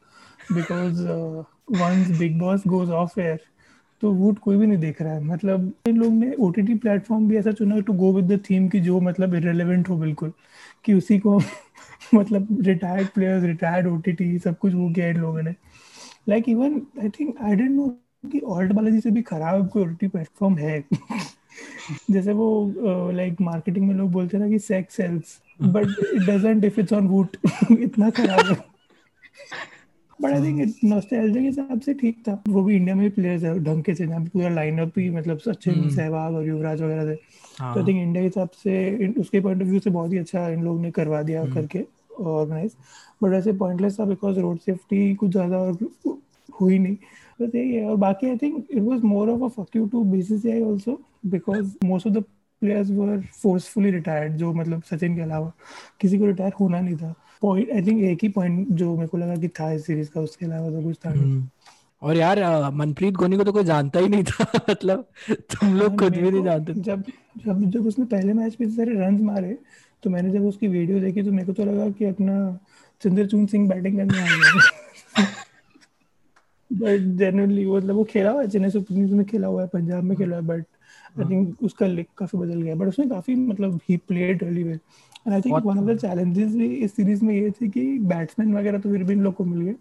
Because 0.54 1.02
once 1.82 2.10
Bigg 2.20 2.38
Boss 2.40 2.64
goes 2.68 2.90
off 2.92 3.20
air 3.20 3.40
तो 4.02 4.12
वूट 4.14 4.40
कोई 4.40 4.58
भी 4.58 4.68
नहीं 4.68 4.78
देख 4.80 5.02
रहा 5.02 5.14
है। 5.14 5.24
मतलब 5.24 5.74
इन 5.88 5.98
लोग 5.98 6.14
ने 6.14 6.34
ओ 6.40 6.50
टी 6.52 6.62
टी 6.62 6.76
प्लेटफॉर्म 6.76 7.28
भी 7.30 7.38
ऐसा 7.38 7.52
चुना 7.52 7.80
to 7.80 7.94
go 7.94 8.12
with 8.14 8.32
the 8.32 8.40
theme 8.50 8.68
की 8.70 8.80
जो 8.82 9.00
मतलब 9.02 9.36
इरेलीवेंट 9.36 9.90
हो 9.90 9.98
बिल्कुल। 9.98 10.34
कि 10.86 10.94
उसी 10.94 11.20
को 11.20 11.40
मतलब 12.16 12.58
retired 12.68 13.10
players 13.10 13.44
retired 13.44 13.88
O 13.88 13.96
T 13.98 14.12
T 14.14 14.38
सब 14.40 14.58
कुछ 14.60 14.74
वो 14.74 14.90
किया 14.94 15.08
इन 15.08 15.18
लोगों 15.18 15.42
ने। 15.44 15.56
Like 16.30 16.50
even 16.50 16.82
I 17.02 17.10
think 17.20 17.42
I 17.44 17.56
don't 17.56 17.72
know 17.72 17.88
कि 18.32 18.40
ऑल्ट 18.40 18.72
बालाजी 18.74 19.02
से 19.02 19.12
भी 19.12 19.22
खराब 19.24 19.70
कोई 19.70 19.84
ओ 19.84 19.88
टी 20.02 20.08
प्लेटफॉर्म 20.08 20.58
है। 20.58 20.84
जैसे 22.12 22.34
वो 22.34 23.12
लाइक 23.12 23.34
uh, 23.34 23.42
मार्केटिंग 23.42 23.86
like, 23.86 23.94
में 23.94 24.02
लोग 24.02 24.12
बोलते 24.12 24.38
हैं 24.38 24.44
ना 24.44 24.50
कि 24.50 24.60
sex 24.60 24.96
sells 24.96 25.40
but 25.62 25.88
it 26.14 26.22
doesn't 26.22 26.64
if 26.66 26.80
it's 26.80 26.94
on 26.94 27.08
Voot 27.08 27.38
इतना 27.72 28.10
खराब 28.10 28.46
है। 28.46 28.58
बट 30.22 30.32
आई 30.32 30.42
थिंक 30.42 30.76
नॉस्टैल्जिया 30.84 31.42
के 31.42 31.48
हिसाब 31.48 31.80
से 31.82 31.94
ठीक 31.94 32.18
था। 32.28 32.42
वो 32.50 32.64
भी 32.64 32.76
इंडिया 32.76 32.96
में 32.96 33.04
भी 33.04 33.10
प्लेयर्स 33.10 33.44
है 33.44 33.58
ढंग 33.64 33.84
के 33.84 33.94
से 33.96 34.08
जहाँ 34.08 34.24
पूरा 34.26 34.50
लाइनअप 34.50 35.00
ही 35.00 35.10
मतलब 35.10 35.38
सचिन 35.38 35.74
हम्म। 35.74 35.90
सहवाग 35.90 36.36
और 36.36 36.48
युवराज 36.48 36.82
वगैरह 36.82 37.14
थे। 37.14 37.18
हाँ। 37.60 37.74
तो 37.74 37.80
आई 37.80 37.88
थिंक 37.88 38.02
इंडिया 38.02 38.22
के 38.22 38.28
हिसाब 38.28 38.50
से 38.64 39.08
उसके 39.20 39.40
पॉइंट 39.40 39.62
ऑफ़ 39.62 39.68
व्यू 39.68 39.80
से 39.80 39.90
बहुत 39.90 40.14
ही 40.14 40.18
अच्छा 40.18 40.48
इन 40.50 40.64
लोग 40.64 40.82
ने 40.82 40.92
करवा 40.92 41.22
दिया 41.22 41.42
हम्म। 41.42 41.54
करके 41.54 41.86
ऑर्गेनाइज 42.24 42.76
बट 43.24 43.30
वैसे 43.30 43.54
पॉइंटलेस 43.54 44.00
था 44.00 44.06
बिकॉज़ 44.06 44.40
रोड 44.40 44.60
सेफ्टी 44.60 45.14
कुछ 45.16 45.32
ज़्यादा 45.32 45.58
हुई 46.62 46.80
नहीं। 46.80 46.98
बस 47.42 47.56
यही 47.56 47.76
है 47.76 47.86
और 47.86 47.96
बाकी 47.96 48.30
I 48.30 48.38
think 48.38 48.68
it 48.72 48.84
was 48.84 49.02
more 49.02 49.30
of 49.30 49.44
a 49.44 49.64
fuck 49.64 49.76
you 49.76 49.86
to 49.88 50.04
also 50.72 51.02
because 51.26 51.76
most 51.86 52.08
of 52.08 52.14
the 52.14 52.24
players 52.62 52.92
were 52.92 53.22
forcefully 53.22 53.92
retired 53.92 54.34
जो 54.34 54.54
मतलब 54.54 54.84
सचिन 54.84 55.16
के 55.16 55.22
अलावा 55.22 55.52
किसी 56.02 56.20
को 56.20 56.26
रिटायर 56.26 56.54
होना 56.60 56.82
नहीं 56.82 56.96
था। 56.96 57.16
पॉइंट 57.42 57.72
आई 57.72 57.82
थिंक 57.82 58.04
एक 58.04 58.20
ही 58.24 58.30
पॉइंट 58.30 58.68
जो 58.70 58.96
मेरे 58.96 59.08
को 59.08 59.18
लगा 59.18 59.36
कि 59.36 59.48
था 59.48 59.72
इस 59.72 59.86
सीरीज़ 59.86 60.10
का 60.10 60.22
उसके 60.22 60.46
अलावा 60.46 60.70
तो 60.70 60.84
कुछ 60.84 60.98
था 61.06 61.14
नहीं। 61.14 61.24
हम्म। 61.24 61.50
और 62.02 62.18
यार 62.18 62.72
मनप्रीत 62.72 63.14
गोनी 63.14 63.38
को 63.38 63.44
तो 63.44 63.52
कोई 63.52 63.64
जानता 63.64 64.00
ही 64.00 64.08
नहीं 64.08 64.24
था 64.24 64.46
मतलब 64.70 65.06
तुम 65.32 65.76
लोग 65.76 65.90
हाँ, 65.90 65.98
खुद 65.98 66.16
भी 66.16 66.32
नहीं 66.32 66.44
जानते 66.44 66.74
जब 66.74 67.04
जब 67.46 67.70
जब 67.70 67.88
उसने 67.88 68.06
पहले 68.06 68.34
मैच 68.34 68.58
में 68.62 68.70
सारे 68.70 68.94
रन 68.94 69.22
मारे 69.22 69.58
तो 70.04 70.10
मैंने 70.10 70.30
जब 70.30 70.46
उसकी 70.46 70.68
वीडियो 70.68 71.00
देखी 71.00 71.24
तो 71.24 71.32
मेरे 71.32 71.46
को 71.46 71.54
तो 71.54 71.66
लगा 71.66 71.90
कि 71.90 72.06
अपना 72.06 72.60
चंद्रचूड़ 73.02 73.50
सिंह 73.50 73.70
बैटिंग 73.70 73.98
करने 73.98 74.22
आ 74.22 74.26
गया। 74.26 74.62
बट 76.72 77.00
जनरली 77.18 77.66
मतलब 77.68 77.96
वो 77.96 78.04
खेला 78.04 78.32
हुआ 78.32 78.42
है 78.42 78.48
चेन्नई 78.50 78.70
सुपर 78.70 78.94
किंग्स 78.94 79.12
में 79.12 79.26
खेला 79.26 79.48
हुआ 79.48 79.62
है 79.62 79.68
पंजाब 79.68 80.04
में 80.04 80.18
खेला 80.18 80.36
है 80.36 80.42
बट 80.42 80.66
आई 81.20 81.26
थिंक 81.26 81.64
उसका 81.64 81.86
लिक 81.88 82.08
काफ़ी 82.18 82.38
बदल 82.40 82.62
गया 82.62 82.76
बट 82.76 82.88
उसने 82.88 83.08
काफ़ी 83.10 83.36
मतलब 83.36 83.80
ही 83.90 83.98
played 83.98 84.44
really 84.44 84.64
well 84.64 84.80
and 85.28 85.34
I 85.34 85.42
think 85.42 85.66
one 85.66 85.80
of 85.80 85.86
the 85.86 85.98
challenges 85.98 86.56
भी 86.56 86.68
इस 86.76 86.96
सीरीज़ 86.96 87.26
में 87.26 87.34
ये 87.36 87.52
थे 87.52 87.68
कि 87.68 88.00
बैट्समैन 88.00 88.56
वगैरह 88.58 88.80
तो 88.80 88.92
फिर 88.92 89.04
भी 89.04 89.14
इन 89.14 89.22
लोग 89.24 89.34
को 89.34 89.46
मिल 89.46 89.62
गए। 89.62 89.74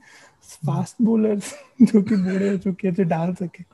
फास्ट 0.66 0.96
बॉलर्स 1.02 1.52
जो 1.82 2.02
कि 2.02 2.16
बूढ़े 2.16 2.50
हो 2.50 2.56
चुके 2.56 2.92
थे 2.92 3.04
डाल 3.04 3.34
सके 3.34 3.64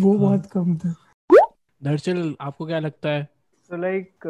वो 0.00 0.18
बहुत 0.18 0.46
कम 0.46 0.76
थे। 0.76 0.92
दर्शल 1.82 2.34
आपको 2.40 2.66
क्या 2.66 2.78
लगता 2.78 3.08
है? 3.08 3.28
सो 3.70 3.76
लाइक 3.76 4.26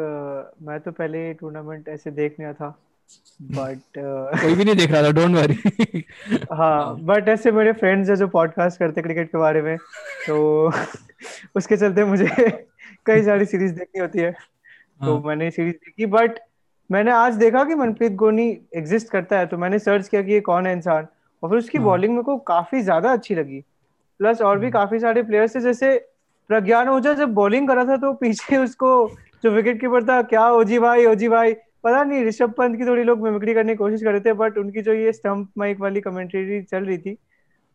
मैं 0.61 0.79
तो 0.79 0.91
पहले 0.91 1.33
टूर्नामेंट 1.33 1.87
ऐसे 1.87 2.11
देख 2.11 2.39
नहीं 2.39 2.53
था। 2.53 2.69
बट 3.43 3.97
कोई 3.97 4.55
भी 4.55 4.65
नहीं 4.65 4.75
देख 4.75 4.91
रहा 4.91 5.01
था 5.03 5.11
डोंट 5.11 5.35
वरी 5.35 6.03
हाँ 6.53 6.95
बट 7.01 7.27
ऐसे 7.29 7.51
मेरे 7.51 7.71
फ्रेंड्स 7.73 8.09
है 8.09 8.15
जो 8.15 8.27
पॉडकास्ट 8.29 8.79
करते 8.79 9.01
क्रिकेट 9.01 9.27
के 9.27 9.37
बारे 9.37 9.61
में 9.61 9.75
तो 10.27 10.71
उसके 11.55 11.77
चलते 11.77 12.05
मुझे 12.05 12.27
कई 13.05 13.23
सारी 13.23 13.45
सीरीज़ 13.45 13.73
देखनी 13.73 14.01
होती 14.01 14.19
है 14.19 14.31
तो 14.31 15.13
हाँ। 15.13 15.21
मैंने 15.25 15.49
सीरीज़ 15.51 15.75
देखी 15.75 16.05
बट 16.07 16.39
मैंने 16.89 17.11
आज 17.11 17.35
देखा 17.35 17.63
कि 17.63 17.75
मनप्रीत 17.75 18.11
गोनी 18.15 18.49
एग्जिस्ट 18.75 19.09
करता 19.09 19.39
है 19.39 19.45
तो 19.45 19.57
मैंने 19.57 19.79
सर्च 19.81 20.07
किया 20.07 20.21
कि 20.21 20.33
ये 20.33 20.39
कौन 20.41 20.67
है 20.67 20.73
इंसान 20.73 21.07
और 21.43 21.49
फिर 21.49 21.57
उसकी 21.57 21.77
हाँ। 21.77 21.85
बॉलिंग 21.85 22.13
मेरे 22.13 22.23
को 22.23 22.37
काफ़ी 22.47 22.81
ज़्यादा 22.81 23.11
अच्छी 23.11 23.35
लगी 23.35 23.61
प्लस 24.19 24.41
और 24.41 24.57
भी 24.59 24.65
हम्म। 24.65 24.73
काफ़ी 24.73 24.99
सारे 24.99 25.23
प्लेयर्स 25.23 25.55
थे 25.55 25.59
जैसे 25.61 25.95
प्रज्ञान 26.49 26.89
ओझा 26.89 27.13
जब 27.13 27.33
बॉलिंग 27.33 27.67
करा 27.67 27.85
था 27.85 27.97
तो 27.97 28.13
पीछे 28.15 28.57
उसको 28.57 28.91
जो 29.43 29.51
विकेट 29.51 29.79
कीपर 29.81 30.03
था 30.03 30.21
क्या 30.25 30.49
ओजी 30.51 30.79
भाई 30.79 31.05
ओजी 31.05 31.27
भाई 31.27 31.53
पता 31.85 32.03
नहीं 32.03 32.25
ऋषभ 32.25 32.51
पंत 32.51 32.77
की 32.77 32.85
थोड़ी 32.85 33.03
लोग 33.03 33.19
मिमिक्री 33.19 33.53
करने 33.53 33.73
की 33.73 33.77
कोशिश 33.77 34.03
कर 34.03 34.11
रहे 34.11 34.19
थे 34.19 34.33
बट 34.33 34.57
उनकी 34.57 34.81
जो 34.81 34.93
ये 34.93 35.13
स्टंप 35.13 35.49
माइक 35.57 35.79
वाली 35.79 36.01
कमेंट्री 36.01 36.63
चल 36.63 36.83
रही 36.83 36.97
थी 36.97 37.17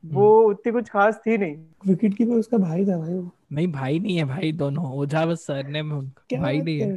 वो 0.05 0.43
उतनी 0.43 0.73
कुछ 0.73 0.89
खास 0.89 1.21
थी 1.27 1.39
नहीं। 1.39 1.57
विकेट 1.87 2.15
कीपर 2.15 2.33
उसका 2.33 2.59
भाई 2.59 2.87
था 2.87 2.97
भाई 2.99 3.15
वो। 3.15 3.31
नहीं 3.53 3.73
भाई 3.73 3.99
नहीं 3.99 4.17
है 4.17 4.25
भाई 4.25 4.53
दोनों 4.53 4.93
ओझा 4.93 5.27
बस 5.27 5.39
सरनेम 5.39 5.93
उनका 5.93 6.25
क्या 6.29 6.41
भाई 6.41 6.57
बात 6.57 6.65
नहीं 6.65 6.81
है। 6.81 6.97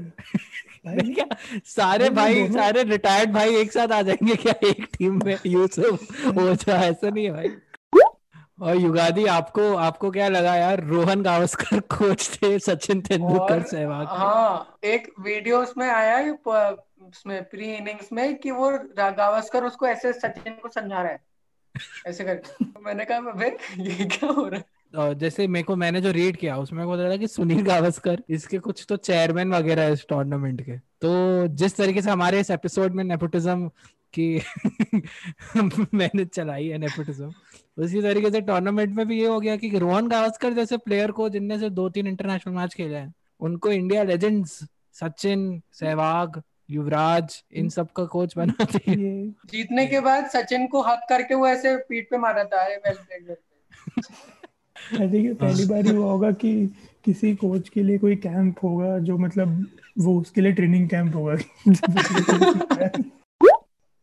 भाई 0.85 1.13
क्या? 1.13 1.25
सारे 1.65 2.09
भाई 2.09 2.33
भाई 2.33 2.33
दोनों- 2.33 2.53
सारे 2.53 2.83
रिटायर्ड 2.83 3.31
भाई 3.31 3.55
एक 3.55 3.71
साथ 3.71 3.87
आ 3.87 4.01
जाएँगे 4.01 4.35
क्या 4.35 4.53
एक 4.65 4.87
टीम 4.97 5.21
में? 5.25 5.37
यूसुफ 5.45 6.27
ओझा 6.37 6.73
ऐसा 6.73 7.09
नहीं 7.09 7.25
है 7.25 7.31
भाई। 7.31 7.49
और 8.61 8.75
युगादी 8.77 9.25
आपको 9.25 9.75
आपको 9.75 10.11
क्या 10.11 10.27
लगा 10.29 10.55
यार? 10.55 10.83
रोहन 10.83 11.21
गावस्कर 11.21 11.79
कोच 11.79 12.39
थे 12.41 12.59
सचिन 12.59 13.01
तेंदुलकर 13.01 13.53
और 13.53 13.61
सहवाग 13.61 14.05
के। 14.05 14.15
हाँ 14.15 14.77
एक 14.83 15.11
वीडियो 15.19 15.59
उसमें 15.59 15.89
आया 15.89 16.17
है 16.17 16.31
उसमें 17.09 17.43
प्री 17.43 17.73
इनिंग्स 17.73 18.11
में 18.13 18.37
कि 18.37 18.51
वो 18.51 18.79
गावस्कर 18.97 19.63
उसको 19.63 19.87
ऐसे 19.87 20.13
सचिन 20.13 20.53
को 20.53 20.69
समझा 20.69 21.01
रहा 21.01 21.11
है। 21.11 21.21
ऐसे 22.07 22.23
करके। 22.23 22.65
तो 22.65 22.79
मैंने 22.81 23.05
कहा 23.05 23.17
अबे 23.17 23.57
ये 23.77 24.05
क्या 24.05 24.29
हो 24.29 24.47
रहा 24.47 24.59
है? 24.59 24.65
और 24.95 25.13
जैसे 25.13 25.47
मेरे 25.47 25.63
को, 25.63 25.75
मैंने 25.75 26.01
जो 26.01 26.11
रीड 26.11 26.37
किया, 26.37 26.57
उसमें 26.57 26.85
लगा 26.85 27.17
कि 27.17 27.27
सुनील 27.27 27.61
गावस्कर, 27.61 28.23
इसके 28.29 28.59
कुछ 28.59 28.85
तो 28.89 28.95
चेयरमैन 28.95 29.53
वगैरह 29.53 29.87
इस 29.87 30.05
टूर्नामेंट 30.09 30.61
के। 30.61 30.77
तो 30.77 31.47
जिस 31.47 31.75
तरीके 31.75 32.01
से 32.01 32.09
हमारे 32.09 32.39
इस 32.39 32.51
एपिसोड 32.51 32.93
में 32.93 33.03
नेपोटिज्म 33.03 33.71
की 34.19 34.41
मैंने 35.93 36.25
चलाई 36.25 36.67
है 36.67 36.77
नेपोटिज्म 36.77 37.33
उसी 37.77 38.01
तरीके 38.01 38.31
से 38.31 38.41
टूर्नामेंट 38.41 38.95
में 38.95 39.07
भी 39.07 39.19
ये 39.19 39.27
हो 39.27 39.39
गया 39.39 39.55
कि 39.55 39.77
रोहन 39.77 40.07
गावस्कर 40.07 40.53
जैसे 40.53 40.77
प्लेयर 40.77 41.11
को, 41.11 41.29
जिनने 41.29 41.59
से 41.59 41.69
दो 41.69 41.89
तीन 41.89 42.07
इंटरनेशनल 42.07 42.53
मैच 42.53 42.73
खेले 42.73 42.95
हैं, 42.95 43.13
उनको 43.39 43.71
इंडिया 43.71 44.03
लेजेंड्स 44.03 44.63
सचिन, 44.93 45.61
सहवाग 45.71 46.43
युवराज 46.69 47.43
इन 47.51 47.69
सब 47.69 47.91
का 47.91 48.05
कोच 48.05 48.37
बना 48.37 48.67
ये। 48.89 49.33
जीतने 49.45 49.87
के 49.87 49.99
बाद 49.99 50.25
सचिन 50.25 50.67
को 50.67 50.81
हक 50.81 50.99
करके 51.09 51.35
वो 51.35 51.47
ऐसे 51.47 51.77
पीठ 51.77 52.09
पे 52.09 52.17
मारा 52.17 52.43
था 52.43 52.63
अरे 52.63 52.75
वेल 52.75 52.95
प्लेड 52.95 53.37
आई 55.01 55.11
थिंक 55.11 55.39
पहली 55.39 55.65
बार 55.65 55.85
ही 55.85 55.91
हुआ 55.91 56.11
होगा 56.11 56.31
कि 56.31 56.75
किसी 57.05 57.35
कोच 57.35 57.69
के 57.69 57.83
लिए 57.83 57.97
कोई 57.97 58.15
कैंप 58.15 58.55
होगा 58.63 58.99
जो 58.99 59.17
मतलब 59.17 59.67
वो 59.99 60.21
उसके 60.21 60.41
लिए 60.41 60.51
ट्रेनिंग 60.51 60.89
कैंप 60.89 61.15
होगा। 61.15 61.35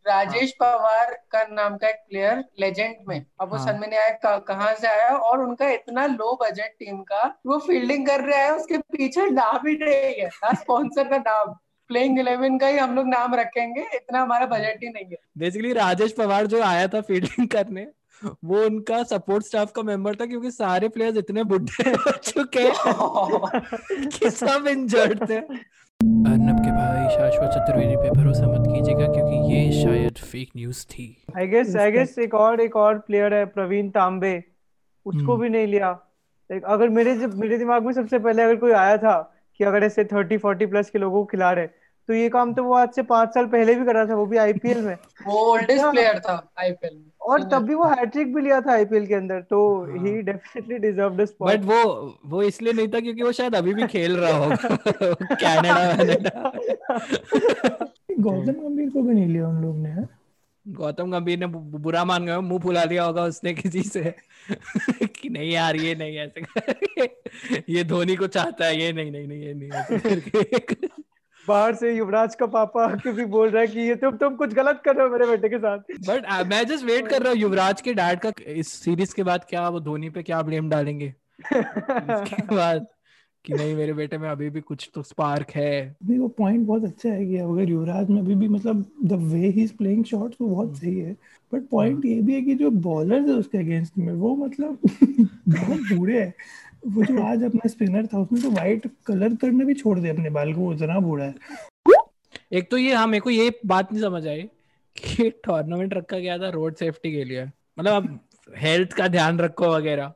राजेश 0.06 0.52
पवार 0.52 1.14
का 1.30 1.44
नाम 1.44 1.76
का 1.76 1.88
एक 1.88 1.96
प्लेयर 1.96 2.44
लेजेंड 2.60 2.96
में। 3.08 3.26
अब 3.40 3.50
वो 3.50 3.56
हाँ। 3.56 3.66
समझ 3.66 3.80
में 3.80 3.88
नहीं 3.88 3.98
आया 3.98 4.38
कहाँ 4.38 4.74
से 4.74 4.88
आया 4.88 5.16
और 5.16 5.40
उनका 5.40 5.70
इतना 5.70 6.06
लो 6.06 6.38
बजट 6.42 6.76
टीम 6.78 7.02
का 7.02 7.40
वो 7.46 7.58
फील्डिंग 7.58 8.06
कर 8.06 8.20
रहा 8.20 8.38
है 8.38 8.56
उसके 8.56 8.78
पीछे 8.78 9.30
नाम 9.30 9.68
ही 9.68 9.76
नहीं 9.76 10.20
है 10.20 10.26
ना 10.26 10.52
स्पॉन्सर 10.52 11.08
का 11.08 11.18
नाम। 11.18 11.54
प्लेइंग 11.90 12.18
इलेवन 12.18 12.58
का 12.58 12.66
ही 12.66 12.78
हम 12.78 12.94
लोग 12.94 13.06
नाम 13.06 13.34
रखेंगे 13.34 13.80
इतना 13.94 14.22
हमारा 14.22 14.46
बजट 14.46 14.84
ही 14.84 14.88
नहीं 14.88 15.04
है। 15.04 15.16
बेसिकली 15.38 15.72
राजेश 15.72 16.12
पवार 16.12 16.46
जो 16.46 16.62
आया 16.62 16.88
था 16.88 17.00
फील्डिंग 17.00 17.48
करने 17.48 17.86
वो 18.44 18.64
उनका 18.64 19.02
सपोर्ट 19.02 19.44
स्टाफ 19.44 19.72
का 19.72 19.82
मेंबर 19.82 20.14
था 20.14 20.26
क्योंकि 20.26 20.50
सारे 20.50 20.88
प्लेयर्स 20.88 21.16
इतने 21.16 21.44
बुढ़े 21.44 21.90
हो 22.06 22.10
चुके 22.10 22.70
कि 24.18 24.30
सब 24.30 24.66
इंजर्ड 24.68 25.28
थे। 25.30 25.36
अर्नब 25.36 26.60
के 26.64 26.70
भाई 26.70 27.08
शाश्वत 27.16 27.50
चतुर्वेदी 27.50 27.96
पे 27.96 28.10
भरोसा 28.10 28.46
मत 28.46 28.66
कीजिएगा 28.66 29.06
क्योंकि 29.12 29.54
ये 29.54 29.82
शायद 29.82 30.18
फेक 30.18 30.50
न्यूज़ 30.56 30.86
थी। 30.86 31.24
आई 31.36 31.46
गेस 31.46 31.76
आई 31.76 31.92
गेस 31.92 32.18
एक 32.18 32.34
और 32.34 32.60
एक 32.60 32.76
और 32.76 32.98
प्लेयर 32.98 33.34
है 33.34 33.44
प्रवीण 33.46 33.90
तांबे। 33.90 34.44
उसको 35.06 35.32
हम्म। 35.32 35.42
भी 35.42 35.48
नहीं 35.48 35.66
लिया। 35.66 35.98
Like, 36.50 36.64
अगर 36.64 36.88
मेरे 36.88 37.14
जब 37.16 37.34
मेरे 37.34 37.58
दिमाग 37.58 37.86
में 37.86 37.92
सबसे 37.92 38.18
पहले 38.18 38.42
अगर 38.42 38.56
कोई 38.56 38.72
आया 38.72 38.96
था 38.96 39.18
कि 39.58 39.64
अगर 39.64 39.84
ऐसे 39.84 40.04
थर्टी 40.04 40.36
फोर्टी 40.36 40.66
प्लस 40.66 40.90
के 40.90 40.98
लोगों 40.98 41.20
को 41.20 41.24
खिला 41.24 41.52
रहे 41.52 41.79
तो 42.10 42.14
ये 42.14 42.28
काम 42.28 42.52
तो 42.54 42.62
वो 42.64 42.72
आज 42.74 42.88
से 42.94 43.02
पाँच 43.02 43.28
साल 43.28 43.46
पहले 43.46 43.74
भी 43.74 43.84
कर 43.84 43.94
रहा 43.94 44.06
था 44.06 44.14
वो 44.14 44.26
भी 44.26 44.36
आईपीएल 44.36 44.78
में। 44.82 44.94
वो 45.26 45.38
ओल्डेस्ट 45.52 45.84
प्लेयर 45.84 46.18
था 46.18 46.52
आईपीएल 46.58 46.94
में। 46.94 47.10
और 47.20 47.42
तब 47.42 47.62
भी 47.62 47.74
वो 47.74 47.84
हैट्रिक 47.84 48.34
भी 48.34 48.42
लिया 48.42 48.60
था 48.60 48.72
आईपीएल 48.72 49.06
के 49.06 49.14
अंदर 49.14 49.40
तो 49.40 49.60
ही। 49.84 50.22
डेफिनेटली 50.22 50.78
डिजर्व्ड 50.78 51.20
अ 51.20 51.24
बट 51.42 51.64
वो 51.64 51.82
वो 52.26 52.42
इसलिए 52.42 52.72
नहीं 52.72 52.88
था 52.88 53.00
क्योंकि 53.00 53.22
वो 53.22 53.32
शायद 53.32 53.54
अभी 53.54 53.74
भी 53.74 53.86
खेल 53.86 54.16
रहा 54.16 54.36
होगा। 54.36 54.56
कनाडा 55.34 56.50
गौतम 58.20 58.52
गंभीर 58.52 58.90
को 58.90 59.02
भी 59.02 59.14
नहीं 59.14 59.26
लिया 59.26 59.48
उन 59.48 59.62
लोग 59.62 59.78
ने 59.78 59.90
हाँ? 59.90 60.08
गौतम 60.68 61.10
गंभीर 61.10 61.38
ने 61.38 61.46
बुरा 61.46 62.04
मान 62.04 62.26
गया 62.26 62.40
मुँह 62.40 62.60
फुला 62.60 62.84
लिया 62.84 63.04
होगा 63.04 63.24
उसने 63.24 63.54
किसी 63.54 63.82
से। 63.82 64.14
कि 65.06 65.28
नहीं 65.28 65.50
यार 65.52 65.76
ये 65.76 65.94
नहीं 65.94 66.18
ऐसे 66.18 66.40
ये 67.68 67.84
धोनी 67.84 68.16
को 68.16 68.26
चाहता 68.26 68.66
है 68.66 68.80
ये 68.80 68.92
नहीं 68.92 69.10
नहीं 69.10 69.26
नहीं 69.28 69.42
ये 69.42 69.54
नहीं 69.54 70.99
बाहर 71.48 71.74
से 71.74 71.92
युवराज 71.96 72.34
का 72.34 72.46
पापा 72.46 72.86
भी 73.06 73.24
बोल 73.24 73.48
रहा 73.50 73.62
है 73.62 73.68
कि 73.68 73.80
ये 73.80 73.94
तुम 73.94 74.16
तुम 74.16 74.36
कुछ 74.36 74.54
गलत 74.54 74.82
कर 74.84 74.96
रहे 74.96 75.06
हो 75.06 75.12
मेरे 75.12 75.26
बेटे 75.26 75.48
के 75.48 75.58
साथ। 75.58 75.78
बट 76.08 76.26
मैं 76.46 76.66
जस्ट 76.66 76.84
वेट 76.84 77.08
कर 77.08 77.22
रहा 77.22 77.32
हूँ 77.32 77.38
युवराज 77.38 77.80
के 77.80 77.94
डैड 77.94 78.20
का 78.20 78.32
इस 78.46 78.72
सीरीज़ 78.72 79.14
के 79.14 79.22
बाद 79.22 79.44
क्या 79.48 79.68
वो 79.68 79.80
धोनी 79.80 80.10
पे 80.10 80.22
क्या 80.22 80.42
ब्लेम 80.42 80.68
डालेंगे? 80.70 81.14
इसके 81.40 82.42
बाद 82.54 82.86
कि 83.44 83.52
नहीं 83.52 83.74
मेरे 83.74 83.92
बेटे 83.92 84.18
में 84.18 84.28
अभी 84.28 84.50
भी 84.50 84.60
कुछ 84.60 84.90
तो 84.94 85.02
स्पार्क 85.02 85.50
है। 85.50 85.96
नहीं 86.04 86.18
वो 86.18 86.28
पॉइंट 86.28 86.66
बहुत 86.66 86.84
अच्छा 86.84 87.08
है 87.08 87.26
कि 87.26 87.36
अगर 87.36 87.68
युवराज 87.70 88.10
में 88.10 88.20
अभी 88.20 88.34
भी 88.34 88.48
मतलब 88.48 88.84
the 89.04 89.12
way 89.32 89.46
he 89.48 89.62
is 89.62 89.72
playing 89.76 90.04
shots 90.04 90.36
वो 90.40 90.48
बहुत 90.48 90.76
सही 90.76 90.98
है। 90.98 91.12
बट 91.52 91.68
पॉइंट 91.68 92.04
ये 92.04 92.20
भी 92.20 92.34
है 92.34 92.40
कि 92.42 92.54
जो 92.54 92.70
बॉलर्स 92.70 93.28
है 93.28 93.34
उसके 93.34 93.58
अगेंस्ट 93.58 93.98
में 93.98 94.12
वो 94.12 94.34
मतलब 94.36 94.78
बहुत 95.48 95.80
बूढ़े 95.92 96.20
है। 96.22 96.34
वो 96.86 97.04
जो 97.04 97.22
आज 97.22 97.42
अपना 97.44 97.68
स्पिनर 97.68 98.06
था 98.06 98.18
उसने 98.18 98.40
तो 98.42 98.50
वाइट 98.50 98.86
कलर 99.06 99.34
करना 99.34 99.64
भी 99.64 99.74
छोड़ 99.74 99.98
दिया 99.98 100.12
अपने 100.12 100.30
बाल 100.30 100.54
को 100.54 100.60
वो 100.60 100.72
इतना 100.72 100.98
बूढ़ा 101.00 101.24
है। 101.24 101.34
एक 102.52 102.70
तो 102.70 102.78
ये 102.78 102.94
हाँ 102.94 103.06
मेरे 103.06 103.20
को 103.20 103.30
ये 103.30 103.60
बात 103.66 103.92
नहीं 103.92 104.02
समझ 104.02 104.26
आई 104.26 104.42
कि 104.96 105.30
टूर्नामेंट 105.44 105.94
रखा 105.94 106.18
गया 106.18 106.38
था 106.38 106.48
रोड 106.48 106.74
सेफ्टी 106.74 107.12
के 107.12 107.24
लिए। 107.24 107.44
मतलब 107.78 107.92
अब 107.92 108.18
हेल्थ 108.56 108.92
का 108.92 109.08
ध्यान 109.08 109.38
रखो 109.38 109.68
वगैरह। 109.68 110.12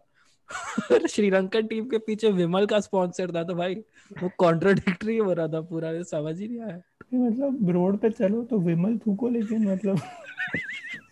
और 0.92 1.06
श्रीलंकन 1.10 1.66
टीम 1.66 1.84
के 1.84 1.98
पीछे 1.98 2.30
विमल 2.30 2.66
का 2.66 2.80
स्पॉन्सर 2.80 3.30
था 3.34 3.44
तो 3.44 3.54
भाई 3.54 3.74
वो 4.22 4.30
कॉन्ट्रोडिक्टरी 4.38 5.16
हो 5.16 5.32
रहा 5.32 5.48
था 5.48 5.60
पूरा 5.60 6.02
समझ 6.02 6.40
ही 6.40 6.48
नहीं 6.48 6.60
आया। 6.60 6.80
मतलब 7.14 7.70
रोड 7.70 7.98
पे 7.98 8.10
चलो 8.10 8.42
तो 8.44 8.58
विमल 8.58 8.98
थूको 8.98 9.28
लेकिन 9.28 9.68
मतलब 9.72 10.00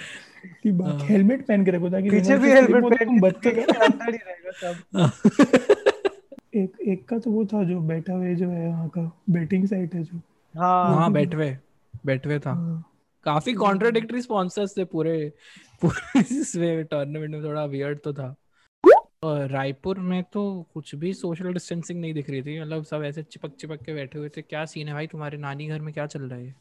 कि 0.62 0.72
बात 0.72 0.98
हेलमेट 1.02 1.46
पहन 1.46 1.64
के 1.64 1.70
रखो 1.70 1.90
ताकि 1.90 2.10
पीछे 2.10 2.38
भी 2.38 2.50
हेलमेट 2.50 2.84
पहन 2.84 3.06
तुम 3.06 3.18
के 3.18 3.20
बच 3.20 3.40
के 3.42 3.50
अंदर 3.50 4.12
ही 4.12 4.18
रहेगा 4.26 4.72
सब। 4.72 4.76
एक 6.54 6.72
एक 6.88 7.08
का 7.08 7.18
तो 7.18 7.30
वो 7.30 7.44
था 7.46 7.64
जो 7.64 7.80
बैठा 7.80 8.12
हुआ 8.12 8.24
है 8.24 8.34
जो 8.34 8.50
है 8.50 8.68
वहाँ 8.68 8.88
का 8.88 9.22
बैटिंग 9.30 9.66
साइट 9.66 9.94
है 9.94 10.02
जो। 10.02 10.20
हाँ। 10.54 10.94
हाँ 10.94 11.12
बैठवे 11.12 11.58
बैठवे 12.06 12.38
था। 12.38 12.50
हाँ। 12.50 12.84
काफ़ी 13.24 13.52
कॉन्ट्रोडिक्टरी 13.52 14.22
स्पॉन्सर्स 14.22 14.76
थे 14.78 14.84
पूरे 14.84 15.32
पूरे 15.82 16.20
इसमें 16.40 16.84
टूर्नामेंट 16.84 17.30
में 17.30 17.44
थोड़ा 17.44 17.64
वियर्ड 17.64 17.98
तो 17.98 18.12
था। 18.12 18.34
और 19.22 19.48
रायपुर 19.48 19.98
में 19.98 20.22
तो 20.32 20.66
कुछ 20.74 20.94
भी 20.94 21.12
सोशल 21.14 21.52
डिस्टेंसिंग 21.52 22.00
नहीं 22.00 22.14
दिख 22.14 22.30
रही 22.30 22.42
थी 22.42 22.60
मतलब 22.60 22.84
सब 22.84 23.02
ऐसे 23.04 23.22
चिपक 23.22 23.50
चिपक 23.60 23.82
के 23.82 23.94
बैठे 23.94 24.18
हुए 24.18 24.28
थे 24.28 24.42
क्या 24.42 24.64
सीन 24.64 24.88
है 24.88 24.94
भाई 24.94 25.06
तुम्हारे? 25.06 25.38
नानी 25.38 25.66
घर 25.66 25.80
में 25.80 25.94
क्या 25.94 26.06
चल 26.06 26.22
रहा 26.22 26.38
है 26.38 26.54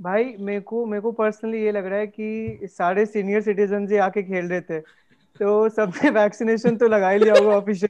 भाई 0.00 0.36
मेरे 0.40 0.60
को 0.60 0.86
मेरे 0.86 1.00
को 1.00 1.12
पर्सनली 1.12 1.62
ये 1.64 1.72
लग 1.72 1.86
रहा 1.86 1.98
है 1.98 2.06
कि 2.06 2.58
सारे 2.64 3.06
सीनियर 3.06 3.40
सिटीजन 3.40 3.88
ही 3.90 3.96
आके 3.96 4.22
खेल 4.22 4.46
रहे 4.46 4.60
थे। 4.60 4.80
तो 5.40 5.68
सबने 5.68 6.10
वैक्सीनेशन 6.20 6.76
तो 6.76 6.88
लगा 6.88 7.10
ही 7.10 7.18
लिया 7.18 7.34
होगा 7.34 7.56
ऑफिशियल 7.56 7.88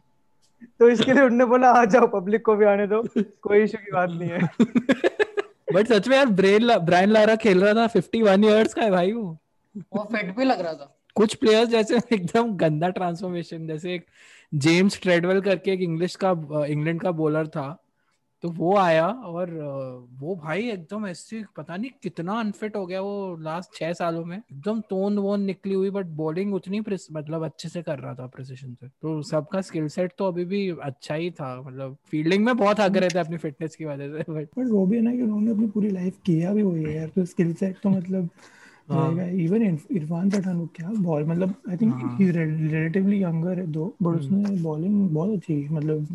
तो 0.81 0.89
इसके 0.89 1.13
लिए 1.13 1.23
उन्होंने 1.23 1.45
बोला 1.45 1.71
आ 1.71 1.85
जाओ 1.85 2.07
पब्लिक 2.07 2.45
को 2.45 2.57
भी 2.57 2.65
आने 2.65 2.87
दो। 2.87 3.03
कोई 3.19 3.63
इशू 3.63 3.79
की 3.79 3.93
बात 3.93 4.11
नहीं 4.11 4.31
है। 4.31 4.41
बट 5.75 5.87
सच 5.87 6.09
में 6.09 6.17
यार 6.17 6.27
ब्रेन 6.27 6.79
ब्रायन 6.79 7.11
लारा 7.11 7.37
खेल 7.37 7.65
रहा 7.65 7.75
था 7.75 8.01
51 8.01 8.45
इयर्स 8.45 8.75
का 8.75 8.83
है 8.83 8.91
भाई 8.91 9.13
वो। 9.13 9.39
वो 9.77 10.09
फिट 10.13 10.37
भी 10.37 10.45
लग 10.45 10.61
रहा 10.61 10.73
था। 10.73 10.99
कुछ 11.15 11.35
प्लेयर्स 11.35 11.69
जैसे 11.69 11.97
एकदम 12.13 12.57
गंदा 12.57 12.89
ट्रांसफॉर्मेशन 12.89 13.67
जैसे 13.67 13.95
एक 13.95 14.07
जेम्स 14.55 15.03
ट्रेडवेल 15.03 15.41
करके 15.41 15.71
एक 15.71 15.81
इंग्लिश 15.81 16.17
का 16.25 16.31
इंग्लैंड 16.65 17.01
का 17.01 17.11
बॉलर 17.11 17.47
था। 17.47 17.85
तो 18.45 18.49
वो 18.51 18.77
आया 18.77 19.07
और 19.07 19.51
वो 20.21 20.35
भाई 20.37 20.69
एकदम 20.71 21.07
ऐसे 21.07 21.43
पता 21.57 21.77
नहीं 21.77 21.91
कितना 22.03 22.39
अनफिट 22.41 22.77
हो 22.77 22.85
गया 22.87 23.01
वो 23.01 23.37
लास्ट 23.41 23.75
छह 23.75 23.93
सालों 23.93 24.25
में 24.25 24.37
एकदम 24.37 24.81
तोंद 24.81 25.19
वोंद 25.19 25.47
निकली 25.47 25.75
हुई 25.75 25.91
बट 25.91 26.07
बॉलिंग 26.17 26.55
उतनी 26.55 26.81
मतलब 26.81 27.45
अच्छे 27.45 27.69
से 27.69 27.83
कर 27.83 27.99
रहा 27.99 28.15
था 28.15 28.27
प्रिसिशन 28.27 28.75
से 28.75 28.89
तो 28.89 29.21
सबका 29.23 29.61
स्किल 29.61 29.89
सेट 29.89 30.13
तो 30.19 30.27
अभी 30.27 30.45
भी 30.45 30.69
अच्छा 30.83 31.15
ही 31.15 31.31
था 31.31 31.55
मतलब 31.63 31.97
फील्डिंग 32.05 32.45
में 32.45 32.57
बहुत 32.57 32.81
हग 32.81 32.97
रहे 32.97 33.09
थे 33.09 33.19
अपनी 33.19 33.37
फिटनेस 33.37 33.77
की 33.77 33.85
वजह 33.85 34.13
से 34.13 34.33
बट 34.33 34.49
बट 34.59 34.71
वो 34.71 34.87
भी 34.87 34.97
है 34.97 35.03
ना 35.03 35.13
कि 35.13 35.23
उन्होंने 35.23 35.51
अपनी 35.51 35.67
पूरी 35.69 35.91
लाइफ 35.91 36.21
किया 36.27 36.53
भी 36.55 36.63
वही 36.63 36.85
है 36.85 36.95
यार 36.95 37.09
तो 37.09 37.25
स्किल 37.25 37.53
सेट 37.55 37.81
तो 37.83 37.91
मतलब 37.91 38.29
हाँ। 38.89 39.27
इवन 39.39 39.63
इरफान 39.63 40.31
पठान 40.31 40.65
क्या 40.77 40.91
बॉल 41.01 41.25
मतलब 41.25 41.55
आई 41.69 41.77
थिंक 41.77 41.95
हाँ। 41.95 42.17
रिलेटिवली 42.21 43.23
यंगर 43.23 43.59
है 43.59 43.67
दो 43.67 43.87
बट 44.03 44.07
हम्म। 44.07 44.19
उसने 44.19 44.63
बॉलिंग 44.63 45.09
बहुत 45.09 45.31
अच्छी 45.31 45.57
मतलब 45.69 46.07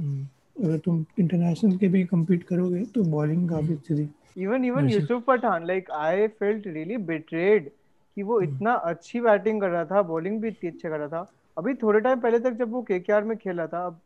अगर 0.63 0.77
तुम 0.77 1.05
इंटरनेशनल 1.19 1.77
के 1.77 1.87
भी 1.87 2.05
compete 2.05 2.43
करोगे 2.43 2.85
तो 2.85 3.03
बॉलिंग 3.03 3.49
काफ़ी 3.49 3.73
अच्छी 3.73 3.95
थी। 3.95 4.09
Even 4.37 4.65
even 4.65 4.89
Yusuf 4.89 5.23
Pathan 5.27 5.67
like 5.67 5.91
I 5.91 6.27
felt 6.27 6.67
really 6.67 6.97
betrayed 6.97 7.69
कि 8.15 8.23
वो 8.23 8.41
इतना 8.41 8.73
अच्छी 8.73 9.21
बैटिंग 9.21 9.61
कर 9.61 9.69
रहा 9.69 9.85
था 9.85 10.01
बॉलिंग 10.01 10.41
भी 10.41 10.47
इतनी 10.47 10.69
अच्छी 10.69 10.89
कर 10.89 10.97
रहा 10.97 11.07
था। 11.07 11.31
अभी 11.57 11.73
थोड़े 11.73 11.99
टाइम 11.99 12.19
पहले 12.19 12.39
तक 12.39 12.51
जब 12.51 12.71
वो 12.71 12.81
केकेआर 12.81 13.23
में 13.23 13.37
खेला 13.37 13.67
था 13.67 13.85
अब 13.85 14.01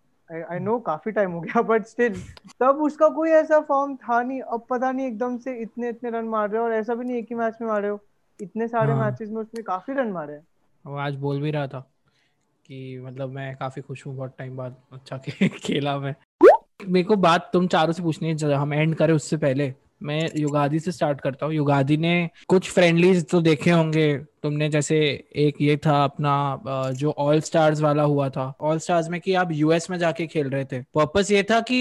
आई 0.52 0.60
नो 0.60 0.80
काफ़ी 0.80 1.12
टाइम 1.12 1.32
हो 1.32 1.42
गया 1.42 1.62
बट 1.72 1.86
स्टिल 1.86 2.22
तब 2.60 2.76
उसका 2.82 3.10
कोई 3.10 3.30
ऐसा 3.30 3.60
फॉर्म 3.60 3.96
था 3.96 4.24
नहीं। 4.24 4.42
अब 4.42 4.66
पता 4.70 4.92
नहीं 4.92 5.08
एकदम 5.08 5.38
से 5.38 5.62
इतने 5.62 5.90
इतने 5.90 6.10
रन 6.10 6.26
मार 6.26 6.50
रहे 6.50 6.60
हो 6.60 6.66
और 6.66 6.74
ऐसा 6.74 6.96
भी 6.96 7.06
नहीं 7.06 7.18
एक 7.18 7.28
ही 7.30 7.36
मैच 7.36 7.58
में 7.62 7.68
मारे 7.68 7.88
हो। 7.88 8.00
इतने 8.42 8.68
सारे 8.68 8.94
हाँ। 8.94 9.06
मैचेस 9.06 9.30
में 9.30 9.42
उसने 9.42 9.62
काफ़ी 9.62 9.94
रन 9.94 10.08
मारे 10.08 10.34
हैं। 10.34 10.48
वो 10.86 10.96
आज 10.96 11.16
बोल 11.16 11.42
भी 11.42 11.52
रहा 11.52 11.68
था 11.68 11.80
कि 12.66 13.00
मतलब 13.00 13.30
मैं 13.30 13.56
काफ़ी 13.56 13.82
खुश 13.82 14.08
हूँ 14.08 14.16
बहुत 14.16 14.36
टाइम 14.38 14.58
बाद 14.58 14.76
अच्छा 14.92 15.18
खे- 15.18 15.50
खेला 15.64 16.00
मैं। 16.00 16.16
मेरे 16.86 17.04
को 17.04 17.16
बात 17.16 17.50
तुम 17.54 17.68
चारों 17.68 17.94
से 17.94 18.04
पूछनी 18.04 18.30
है 18.30 18.54
हम 18.54 18.74
एंड 18.74 18.96
करें 18.96 19.14
उससे 19.14 19.38
पहले। 19.38 19.74
मैं 20.04 20.30
युगादी 20.38 20.80
से 20.80 20.92
स्टार्ट 20.92 21.22
करता 21.22 21.46
हूँ। 21.46 21.54
युगादी 21.54 21.96
ने 21.98 22.30
कुछ 22.48 22.70
फ्रेंडलीज 22.72 23.26
तो 23.30 23.42
देखे 23.42 23.72
होंगे। 23.72 24.18
तुमने 24.44 24.68
जैसे 24.70 24.98
एक 25.36 25.62
ये 25.62 25.78
था 25.86 26.04
अपना 26.04 26.92
जो 26.98 27.12
ऑल 27.12 27.40
स्टार्स 27.42 27.82
वाला 27.82 28.04
हुआ 28.04 28.30
था। 28.30 28.54
ऑल 28.62 28.80
स्टार्स 28.80 29.10
में 29.10 29.20
कि 29.22 29.34
आप 29.34 29.52
यूएस 29.52 29.90
में 29.90 29.98
जाके 29.98 30.28
खेल 30.28 30.50
रहे 30.50 30.66
थे। 30.66 30.82
पर्पस 30.96 31.32
ये 31.32 31.44
था 31.44 31.60
कि 31.72 31.80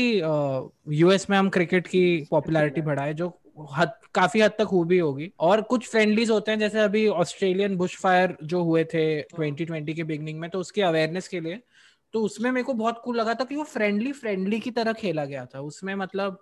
यूएस 0.93 1.29
में 1.31 1.37
हम 1.39 1.49
क्रिकेट 1.49 1.87
की 1.87 2.27
पॉपुलैरिटी 2.31 2.81
बढ़ाए, 2.81 3.15
जो 3.15 3.33
हद, 3.73 3.93
काफ़ी 4.15 4.41
हद 4.41 4.53
तक 4.59 4.65
खूबी 4.65 4.99
होगी। 4.99 5.31
और 5.41 5.61
कुछ 5.63 5.89
फ्रेंडलीज 5.89 6.31
होते 6.31 6.51
हैं, 6.51 6.59
जैसे 6.59 6.81
अभी 6.81 7.07
ऑस्ट्रेलियन 7.09 7.77
बुश 7.77 7.97
फायर 7.97 8.37
जो 8.43 8.63
हुए 8.63 8.85
थे 8.85 9.21
2020 9.23 9.95
के 9.95 10.05
बिगनिंग 10.05 10.41
में 10.41 10.51
तो 10.51 10.59
उसकी 10.59 10.81
अवेयरनेस 10.81 11.29
के 11.29 11.41
लिए 11.41 11.61
तो 12.15 12.21
उसमें 12.23 12.51
मेरे 12.51 12.65
को 12.65 12.73
बहुत 12.75 13.01
कूल 13.05 13.17
लगा 13.17 13.35
था 13.35 13.45
कि 13.45 13.57
वो 13.57 13.65
फ्रेंडली 13.65 14.13
फ्रेंडली 14.13 14.61
की 14.61 14.71
तरह 14.71 14.93
खेला 14.93 15.25
गया 15.25 15.45
था। 15.47 15.61
उसमें 15.63 15.95
मतलब 15.95 16.39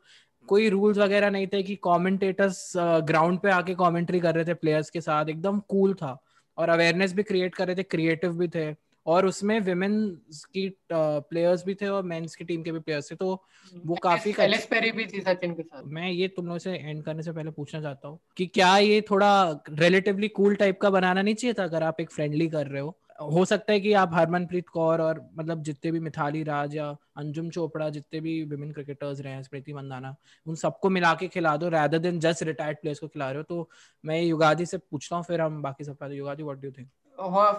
कोई 0.49 0.69
रूल्स 0.69 0.99
वगैरह 0.99 1.31
नहीं 1.31 1.47
थे 1.47 1.63
कि 1.63 1.75
कमेंटेटर्स 1.85 2.73
ग्राउंड 2.77 3.39
पे 3.41 3.51
आके 3.51 3.75
कमेंट्री 3.75 4.21
कर 4.21 4.35
रहे 4.35 4.45
थे 4.45 4.55
प्लेयर्स 4.55 4.91
के 4.91 5.01
साथ। 5.01 5.29
एकदम 5.29 5.59
कूल 5.69 5.95
था। 5.95 6.17
और 6.59 6.69
अवेयरनेस 6.69 7.13
भी 7.13 7.23
क्रिएट 7.23 7.55
कर 7.55 7.67
रहे 7.67 7.77
थे 7.77 7.83
क्रिएटिव 7.83 8.39
भी 8.39 8.49
थे। 8.49 8.73
और 9.07 9.27
उसमें 9.27 9.59
विमेन 9.61 9.95
की 10.55 10.69
प्लेयर्स 10.93 11.65
भी 11.65 11.75
थे 11.75 11.89
और 11.89 12.03
मेंस 12.03 12.37
की 12.37 12.45
टीम 12.45 12.63
के 12.63 12.73
भी 12.73 12.79
प्लेयर्स 12.79 13.11
थे। 13.11 13.15
तो 13.15 13.43
वो 13.85 13.95
काफ़ी 14.03 14.33
पेरी 14.39 14.91
भी 14.91 15.07
थी 15.07 15.21
सचिन 15.21 15.55
के 15.55 15.63
साथ। 15.63 15.83
मैं 15.87 16.11
ये 16.11 16.29
तुम 16.29 16.47
लोगों 16.47 16.59
से 16.59 16.73
एंड 16.73 17.03
करने 17.05 17.23
से 17.23 17.33
पहले 17.33 17.51
पूछना 17.51 17.81
चाहता 17.81 18.09
हूँ 18.09 18.19
कि 18.37 18.47
क्या 18.47 18.77
ये 18.79 19.01
थोड़ा 19.01 19.63
रिलेटिवली 19.71 20.29
कूल 20.29 20.55
टाइप 20.55 20.81
का 20.81 20.91
बनाना 20.91 21.23
नहीं 21.23 21.35
चाहिए 21.35 21.55
था? 21.55 21.65
अगर 21.65 21.83
आप 21.83 22.01
एक 22.01 22.11
फ्रेंडली 22.11 22.49
कर 22.49 22.67
रहे 22.67 22.83
हो 22.83 22.97
हो 23.23 23.45
सकता 23.45 23.73
है 23.73 23.81
कि 23.81 23.93
आप 23.93 24.11
हरमनप्रीत 24.15 24.69
कौर 24.69 25.01
और 25.01 25.31
मतलब 25.35 25.63
जितने 25.63 25.93
भी 25.93 26.01
मिथाली 26.01 26.43
राज 26.43 26.77
या 26.77 26.97
अंजुम 27.17 27.51
चोपड़ा 27.51 27.89
जितने 27.89 28.21
भी 28.21 28.45
विमेन 28.45 28.73
क्रिकेटर्स 28.73 29.21
रहे 29.21 29.33
हैं 29.33 29.43
स्मृति 29.43 29.73
मंदाना 29.73 30.17
उन 30.47 30.55
सबको 30.55 30.91
मिला 30.91 31.15
के 31.15 31.29
खिला 31.29 31.57
दो 31.57 31.69
rather 31.69 31.99
than 31.99 32.21
just 32.21 32.43
retired 32.43 32.79
players 32.79 33.01
को 33.01 33.09
खिला 33.09 33.27
रहे 33.29 33.37
हो 33.37 33.43
तो 33.43 33.71
मैं 34.05 34.23
युगादी 34.23 34.67
से 34.67 34.79
पूछता 34.79 35.17
हूँ 35.17 35.25
फिर 35.25 35.41
हम 35.41 35.63
बाकी 35.63 35.85
सब 35.85 36.09
Yugadi 36.13 36.43
what 36.43 36.59
do 36.59 36.71
think 36.71 36.91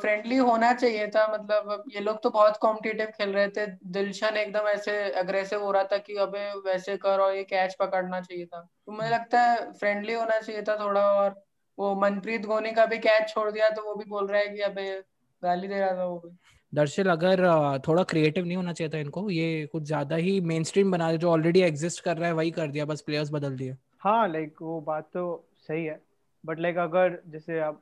friendly 0.02 0.38
होना 0.38 0.74
चाहिए 0.74 1.08
था 1.08 1.28
मतलब 1.34 1.84
ये 1.94 2.00
लोग 2.00 2.24
तो 2.24 2.30
बहुत 2.30 2.58
कॉम्पिटिटिव 2.58 3.08
खेल 3.08 3.30
रहे 3.30 3.48
थे 3.48 3.68
दिलशन 3.68 4.38
एकदम 4.38 4.68
ऐसे 4.68 5.12
अग्रेसिव 5.12 5.64
हो 5.64 5.72
रहा 5.72 5.84
था 5.84 5.98
कि 5.98 6.16
अबे 6.16 6.54
वैसे 6.60 6.98
कर 6.98 7.20
और 7.20 7.36
ये 7.36 7.44
कैच 7.44 7.76
पकड़ना 7.80 8.22
चाहिए 8.22 8.46
था। 8.46 8.62
तो 8.86 8.92
मुझे 8.92 9.10
लगता 9.10 9.42
है 9.42 9.74
फ्रेंडली 9.74 10.14
होना 10.14 10.40
चाहिए 10.40 10.62
था 10.62 10.80
थोड़ा 10.80 11.02
और 11.02 11.44
वो 11.80 11.96
मनप्रीत 11.96 12.46
गोनी 12.46 12.72
का 12.72 12.86
भी 12.86 12.98
कैच 12.98 13.30
छोड़ 13.30 13.52
दिया 13.52 13.70
तो 13.70 13.82
वो 13.82 13.96
भी 13.96 14.06
बोल 14.06 14.28
रहा 14.28 14.42
है 14.42 14.48
कि 14.48 14.62
अबे 14.62 15.04
गाली 15.46 15.68
दे 15.68 15.80
रहा 15.80 15.96
था 15.96 16.06
वो 16.06 16.18
भी। 16.20 16.30
दर्शल 16.74 17.10
अगर 17.10 17.44
थोड़ा 17.88 18.04
क्रिएटिव 18.04 18.46
नहीं 18.46 18.58
होना 18.58 18.74
चाहिए 18.74 18.94
था 18.94 18.98
इनको 18.98 19.30
ये 19.30 19.66
कुछ 19.66 19.84
ज़्यादा 19.84 20.16
ही 20.16 20.40
मेन 20.42 20.64
स्ट्रीम 20.64 20.92
बना 20.92 21.12
जो 21.16 21.30
ऑलरेडी 21.32 21.62
एग्जिस्ट 21.62 22.04
कर 22.04 22.18
रहा 22.18 22.28
है 22.28 22.34
वही 22.34 22.52
कर 22.52 22.68
दिया 22.68 22.86
बस 22.86 23.02
प्लेयर्स 23.02 23.32
बदल 23.32 23.56
दिए। 23.56 23.76
हाँ 24.00 24.28
लाइक 24.28 24.62
वो 24.62 24.80
बात 24.82 25.10
तो 25.14 25.24
सही 25.68 25.86
है। 25.86 26.00
बट 26.44 26.60
लाइक 26.60 26.78
अगर 26.78 27.20
जैसे 27.28 27.60
आप 27.60 27.82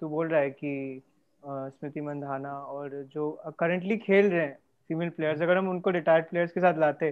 तू 0.00 0.08
बोल 0.08 0.28
रहा 0.28 0.40
है 0.40 0.50
कि 0.50 1.02
स्मृति 1.42 2.00
मंधाना 2.00 2.52
और 2.68 3.02
जो 3.14 3.30
करंटली 3.58 3.96
खेल 3.96 4.30
रहे 4.30 4.40
हैं 4.40 4.58
फीमेल 4.90 5.08
प्लेयर्स 5.10 5.42
अगर 5.42 5.56
हम 5.56 5.68
उनको 5.68 5.90
रिटायर्ड 5.90 6.26
प्लेयर्स 6.26 6.52
के 6.52 6.60
साथ 6.60 6.78
लाते 6.78 7.10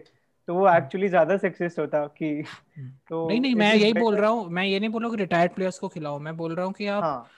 तो 0.48 0.54
वो 0.54 0.68
एक्चुअली 0.68 1.08
ज़्यादा 1.08 1.36
सक्सेस 1.36 1.76
होता 1.78 2.04
कि 2.18 2.32
तो 3.08 3.28
नहीं 3.28 3.40
नहीं 3.40 3.54
मैं 3.54 3.74
यही 3.74 3.92
बोल 3.92 4.16
रहा 4.16 4.30
हूँ 4.30 4.48
मैं 4.50 4.64
ये 4.64 4.80
नहीं 4.80 4.90
बोल 4.90 5.02
रहा 5.02 5.08
हूँ 5.08 5.16
कि 5.16 5.22
रिटायर्ड 5.22 5.52
प्लेयर्स 5.52 5.78
को 5.78 5.88
खिलाओ 5.88 6.18
मैं 6.18 6.36
बोल 6.36 6.54
रहा 6.54 6.66
हूँ 6.66 6.72
कि 6.72 6.86
आप 6.86 7.02
हाँ। 7.04 7.30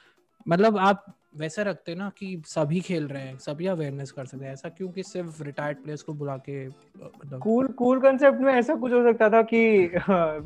मतलब 0.48 0.78
आप 0.78 1.04
वैसे 1.34 1.62
रखते 1.64 1.94
ना 1.94 2.08
कि 2.18 2.42
सभी 2.46 2.80
खेल 2.80 3.06
रहे 3.08 3.22
हैं, 3.22 3.36
सभी 3.38 3.66
अवेयरनेस 3.66 4.10
कर 4.10 4.24
सकते 4.24 4.44
हैं। 4.44 4.52
ऐसा 4.52 4.68
क्यों 4.68 4.88
कि 4.88 5.02
सिर्फ़ 5.02 5.42
रिटायर्ड 5.42 5.78
प्लेयर्स 5.78 6.02
को 6.02 6.12
बुला 6.14 6.36
के 6.48 6.64
कूल 7.38 7.66
कूल 7.68 8.00
कंसेप्ट 8.00 8.40
में 8.40 8.52
ऐसा 8.52 8.74
कुछ 8.74 8.92
हो 8.92 9.02
सकता 9.02 9.28
था 9.30 9.42
कि 9.42 9.64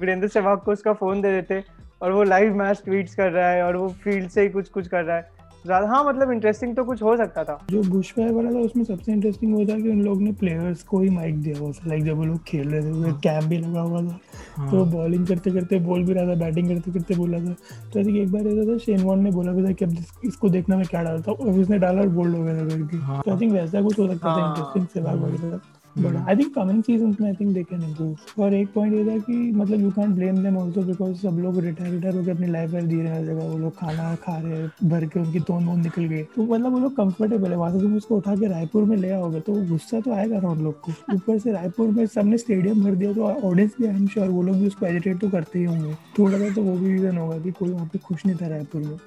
वीरेंद्र 0.01 0.29
सहवाग 0.29 0.59
को 0.59 0.72
उसका 0.72 0.92
फ़ोन 0.92 1.20
दे 1.22 1.33
देते 1.33 1.62
और 2.03 2.12
वो 2.12 2.22
लाइव 2.22 2.55
मैच 2.57 2.83
ट्वीट्स 2.85 3.14
कर 3.14 3.31
रहा 3.31 3.51
है 3.51 3.62
और 3.62 3.77
वो 3.77 3.88
फ़ील्ड 4.05 4.29
से 4.31 4.42
ही 4.42 4.48
कुछ 4.48 4.68
कुछ 4.68 4.88
कर 4.88 5.05
रहा 5.05 5.16
है। 5.16 5.38
ज़्यादा 5.64 5.87
हाँ 5.88 6.03
मतलब 6.05 6.31
इंटरेस्टिंग 6.31 6.75
तो 6.77 6.85
कुछ 6.85 7.03
हो 7.03 7.16
सकता 7.16 7.42
था। 7.44 7.59
जो 7.71 7.83
बुश 7.83 8.12
फायर 8.12 8.33
वाला 8.33 8.51
था 8.51 8.59
उसमें 8.59 8.85
सबसे 8.85 9.12
इंटरेस्टिंग 9.12 9.55
वो 9.55 9.64
था 9.66 9.79
कि 9.79 9.88
उन 9.90 10.01
लोग 10.03 10.23
ने 10.23 10.33
प्लेयर्स 10.33 10.83
को 10.83 11.01
ही 11.01 11.09
माइक 11.11 11.40
दिया 11.42 11.59
हुआ 11.59 11.71
था। 11.71 11.88
लाइक 11.88 12.05
जब 12.05 12.16
वो 12.16 12.25
लोग 12.25 12.42
खेल 12.44 12.68
रहे 12.68 12.83
थे 12.83 13.01
हाँ। 13.01 13.18
कैंप 13.25 13.44
भी 13.44 13.59
लगा 13.59 13.81
हुआ 13.81 14.03
था। 14.03 14.18
हाँ। 14.57 14.71
तो 14.71 14.85
बॉलिंग 14.87 15.27
करते 15.27 15.51
करते 15.51 15.79
बोल 15.81 16.05
भी 16.05 16.12
रहा 16.12 16.27
था 16.27 16.38
बैटिंग 16.40 16.68
करते 16.68 16.92
करते 16.92 17.14
बोला 17.14 17.38
था। 17.38 17.55
तो 17.92 18.01
ऐसे 18.01 18.12
कि 18.12 18.21
एक 18.21 18.33
बार 18.33 18.47
ऐसा 18.47 18.73
था 18.73 18.79
शेन 18.79 19.03
वॉर्न 19.03 19.23
ने 19.23 19.31
बोला 19.31 19.53
भी 19.53 19.64
था 19.64 19.73
कि 19.73 19.85
अब 19.85 19.97
इसको 20.25 20.49
देखना 20.49 20.77
मैं 20.77 20.87
क्या 20.87 21.03
डालता 21.03 21.33
हूँ। 21.33 21.61
उसने 21.62 21.79
डाला 21.79 22.01
और 22.01 22.09
बोल्ड 22.11 22.37
हो 22.37 22.44
गया 22.44 22.59
था 22.59 22.68
करके। 22.68 22.97
हाँ। 22.97 23.23
तो 23.25 23.31
आई 23.31 23.38
थिंक 23.40 23.53
वैसा 23.53 23.83
कुछ 23.83 23.99
हो 23.99 24.09
सकता 24.09 24.37
था 24.37 24.47
इंटरेस्टिंग 24.49 24.87
से 24.87 25.01
भाग 25.01 25.23
वगैरह 25.23 25.61
but 25.99 26.17
I 26.29 26.37
think 26.37 26.55
coming 26.55 26.83
season 26.83 27.17
में 27.21 27.29
I 27.29 27.35
think 27.35 27.53
they 27.55 27.63
can 27.65 27.83
improve 27.83 28.43
और 28.43 28.55
एक 28.55 28.69
पॉइंट 28.75 28.95
ये 28.95 29.05
था 29.05 29.17
कि 29.25 29.37
मतलब 29.53 29.81
you 29.81 29.91
can't 29.91 30.15
blame 30.15 30.43
them 30.43 30.59
also 30.59 30.83
because 30.83 31.17
सब 31.19 31.39
लोग 31.43 31.59
रिटायर 31.61 31.91
रिटायर 31.93 32.17
होकर 32.17 32.31
अपनी 32.31 32.47
लाइफ 32.47 32.71
वाइफ 32.73 32.85
जी 32.85 33.01
रहे 33.01 33.13
हैं 33.13 33.25
जगह। 33.27 33.49
वो 33.49 33.59
लोग 33.59 33.77
खाना 33.79 34.15
खा 34.23 34.37
रहे 34.39 34.59
हैं 34.59 34.89
भर 34.91 35.07
के 35.07 35.21
उनकी 35.21 35.41
तोंद 35.41 35.67
वोंद 35.67 35.83
निकल 35.85 36.05
गई। 36.05 36.23
तो 36.37 36.43
मतलब 36.45 36.73
वो 36.73 36.79
लोग 36.79 36.97
कंफर्टेबल 36.97 37.51
है। 37.51 37.57
वहाँ 37.57 37.73
से 37.73 37.81
तुम 37.81 37.97
उसको 37.97 38.17
उठा 38.17 38.35
के 38.37 38.49
रायपुर 38.49 38.85
में 38.85 38.97
ले 38.97 39.11
आओगे 39.11 39.41
तो 39.41 39.55
गुस्सा 39.69 40.01
तो 40.01 40.13
आएगा 40.15 40.41
ना 40.41 40.49
उन 40.49 40.63
लोग 40.65 40.81
को। 40.81 40.93
ऊपर 41.15 41.39
से 41.39 41.53
रायपुर 41.53 41.89
में 41.89 42.05
सबने 42.07 42.39
स्टेडियम 42.39 42.85
भर 42.85 42.95
दिया 42.95 43.13
तो 43.13 43.23
ऑडियंस 43.23 43.75
भी 43.81 43.87
आई 43.87 43.95
एम 43.95 44.07
श्योर 44.07 44.29
वो 44.29 44.43
लोग 44.43 44.57
भी 44.57 44.67
उसको 44.67 44.87
एजिटेट 44.87 45.21
तो 45.21 45.31
करते 45.31 45.59
ही 45.59 45.65
होंगे। 45.65 45.95
थोड़ा 46.19 46.39
सा 46.39 46.55
तो 46.55 46.63
वो 46.63 46.77
भी 46.79 46.93
रीजन 46.93 47.17
होगा 47.17 47.39
कि 47.39 47.51
कोई 47.51 47.71
वहाँ 47.71 47.87
पे 47.93 47.99
खुश 47.99 48.27
नहीं 48.27 48.37
था 48.37 48.49
रायपुर 48.49 48.83
में। 48.83 48.99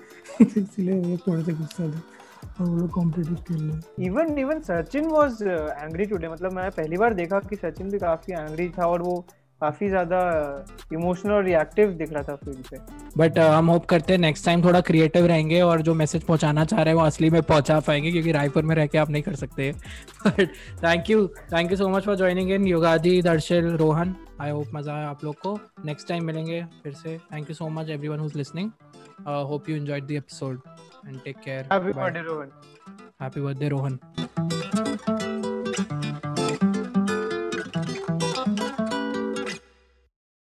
इसलिए 0.42 1.00
वो 1.00 1.10
लोग 1.10 1.28
थोड़े 1.28 1.44
से 1.44 1.54
गुस्सा 1.54 1.88
थे। 1.88 2.21
और 2.62 2.70
वो 2.70 2.76
लोग 2.78 2.90
कॉम्पिटिटिव 2.92 3.36
खेल 3.48 3.62
रहे 3.62 3.72
हैं। 3.72 4.06
Even 4.06 4.38
even 4.40 4.60
Sachin 4.62 5.10
was 5.12 5.42
angry 5.44 6.06
today 6.06 6.30
मतलब 6.30 6.54
मैं 6.54 6.70
पहली 6.72 6.98
बार 6.98 7.14
देखा 7.14 7.40
कि 7.42 7.56
सचिन 7.58 7.90
भी 7.92 8.00
काफ़ी 8.00 8.34
एंग्री 8.36 8.70
था 8.70 8.88
और 8.88 9.02
वो 9.02 9.24
काफ़ी 9.62 9.88
ज़्यादा 9.90 10.20
इमोशनल 10.94 11.32
और 11.34 11.44
रिएक्टिव 11.44 11.92
दिख 11.98 12.14
रहा 12.14 12.24
था 12.24 12.36
फ़ील्ड 12.36 12.68
पे। 12.68 12.78
बट 13.18 13.38
हम 13.40 13.70
होप 13.70 13.86
करते 13.86 14.14
हैं 14.14 14.20
नेक्स्ट 14.20 14.46
टाइम 14.46 14.64
थोड़ा 14.64 14.82
क्रिएटिव 14.82 15.26
रहेंगे 15.28 15.62
और 15.62 15.82
जो 15.82 15.94
मैसेज 15.96 16.24
पहुंचाना 16.24 16.66
चाह 16.66 16.82
रहे 16.82 16.94
हैं 16.94 17.00
वो 17.00 17.06
असली 17.06 17.30
में 17.30 17.42
पहुँचा 17.42 17.80
पाएँगे 17.80 18.12
क्योंकि 18.12 18.32
रायपुर 18.32 18.64
में 18.64 18.76
रह 18.76 18.88
के 18.88 18.98
आप 18.98 19.10
नहीं 19.10 19.24
कर 19.24 19.36
सकते। 19.36 19.72
But 20.28 20.48
thank 20.84 21.10
you 21.10 21.28
thank 21.54 21.72
you 21.72 21.78
so 21.78 21.90
much 21.90 22.06
for 22.06 22.16
joining 22.16 22.52
in 22.52 22.68
Yugadi 22.68 23.22
Darshil 23.22 23.70
Rohan 23.74 24.16
I 24.42 24.52
hope 24.52 24.72
मज़ा 24.76 24.94
आया 24.94 25.10
आप 25.10 25.24
लोग 25.24 25.36
को। 25.38 25.60
नेक्स्ट 25.86 26.08
टाइम 26.08 26.26
मिलेंगे 26.26 26.64
फिर 26.84 26.94
से। 26.94 27.18
Thank 27.34 27.50
you 27.50 27.56
so 27.56 27.70
much 27.70 27.90
everyone 27.90 28.20
who 28.20 28.26
is 28.26 28.38
listening 28.38 28.72
hope 29.28 29.70
you 29.70 29.76
enjoyed 29.76 30.08
the 30.08 30.12
episode 30.14 30.60
and 31.08 31.20
take 31.24 31.38
care 31.46 31.68
happy 31.74 31.94
birthday 31.94 32.22
Rohan 32.30 32.52
happy 33.22 33.42
birthday 33.42 33.68
Rohan 33.70 34.00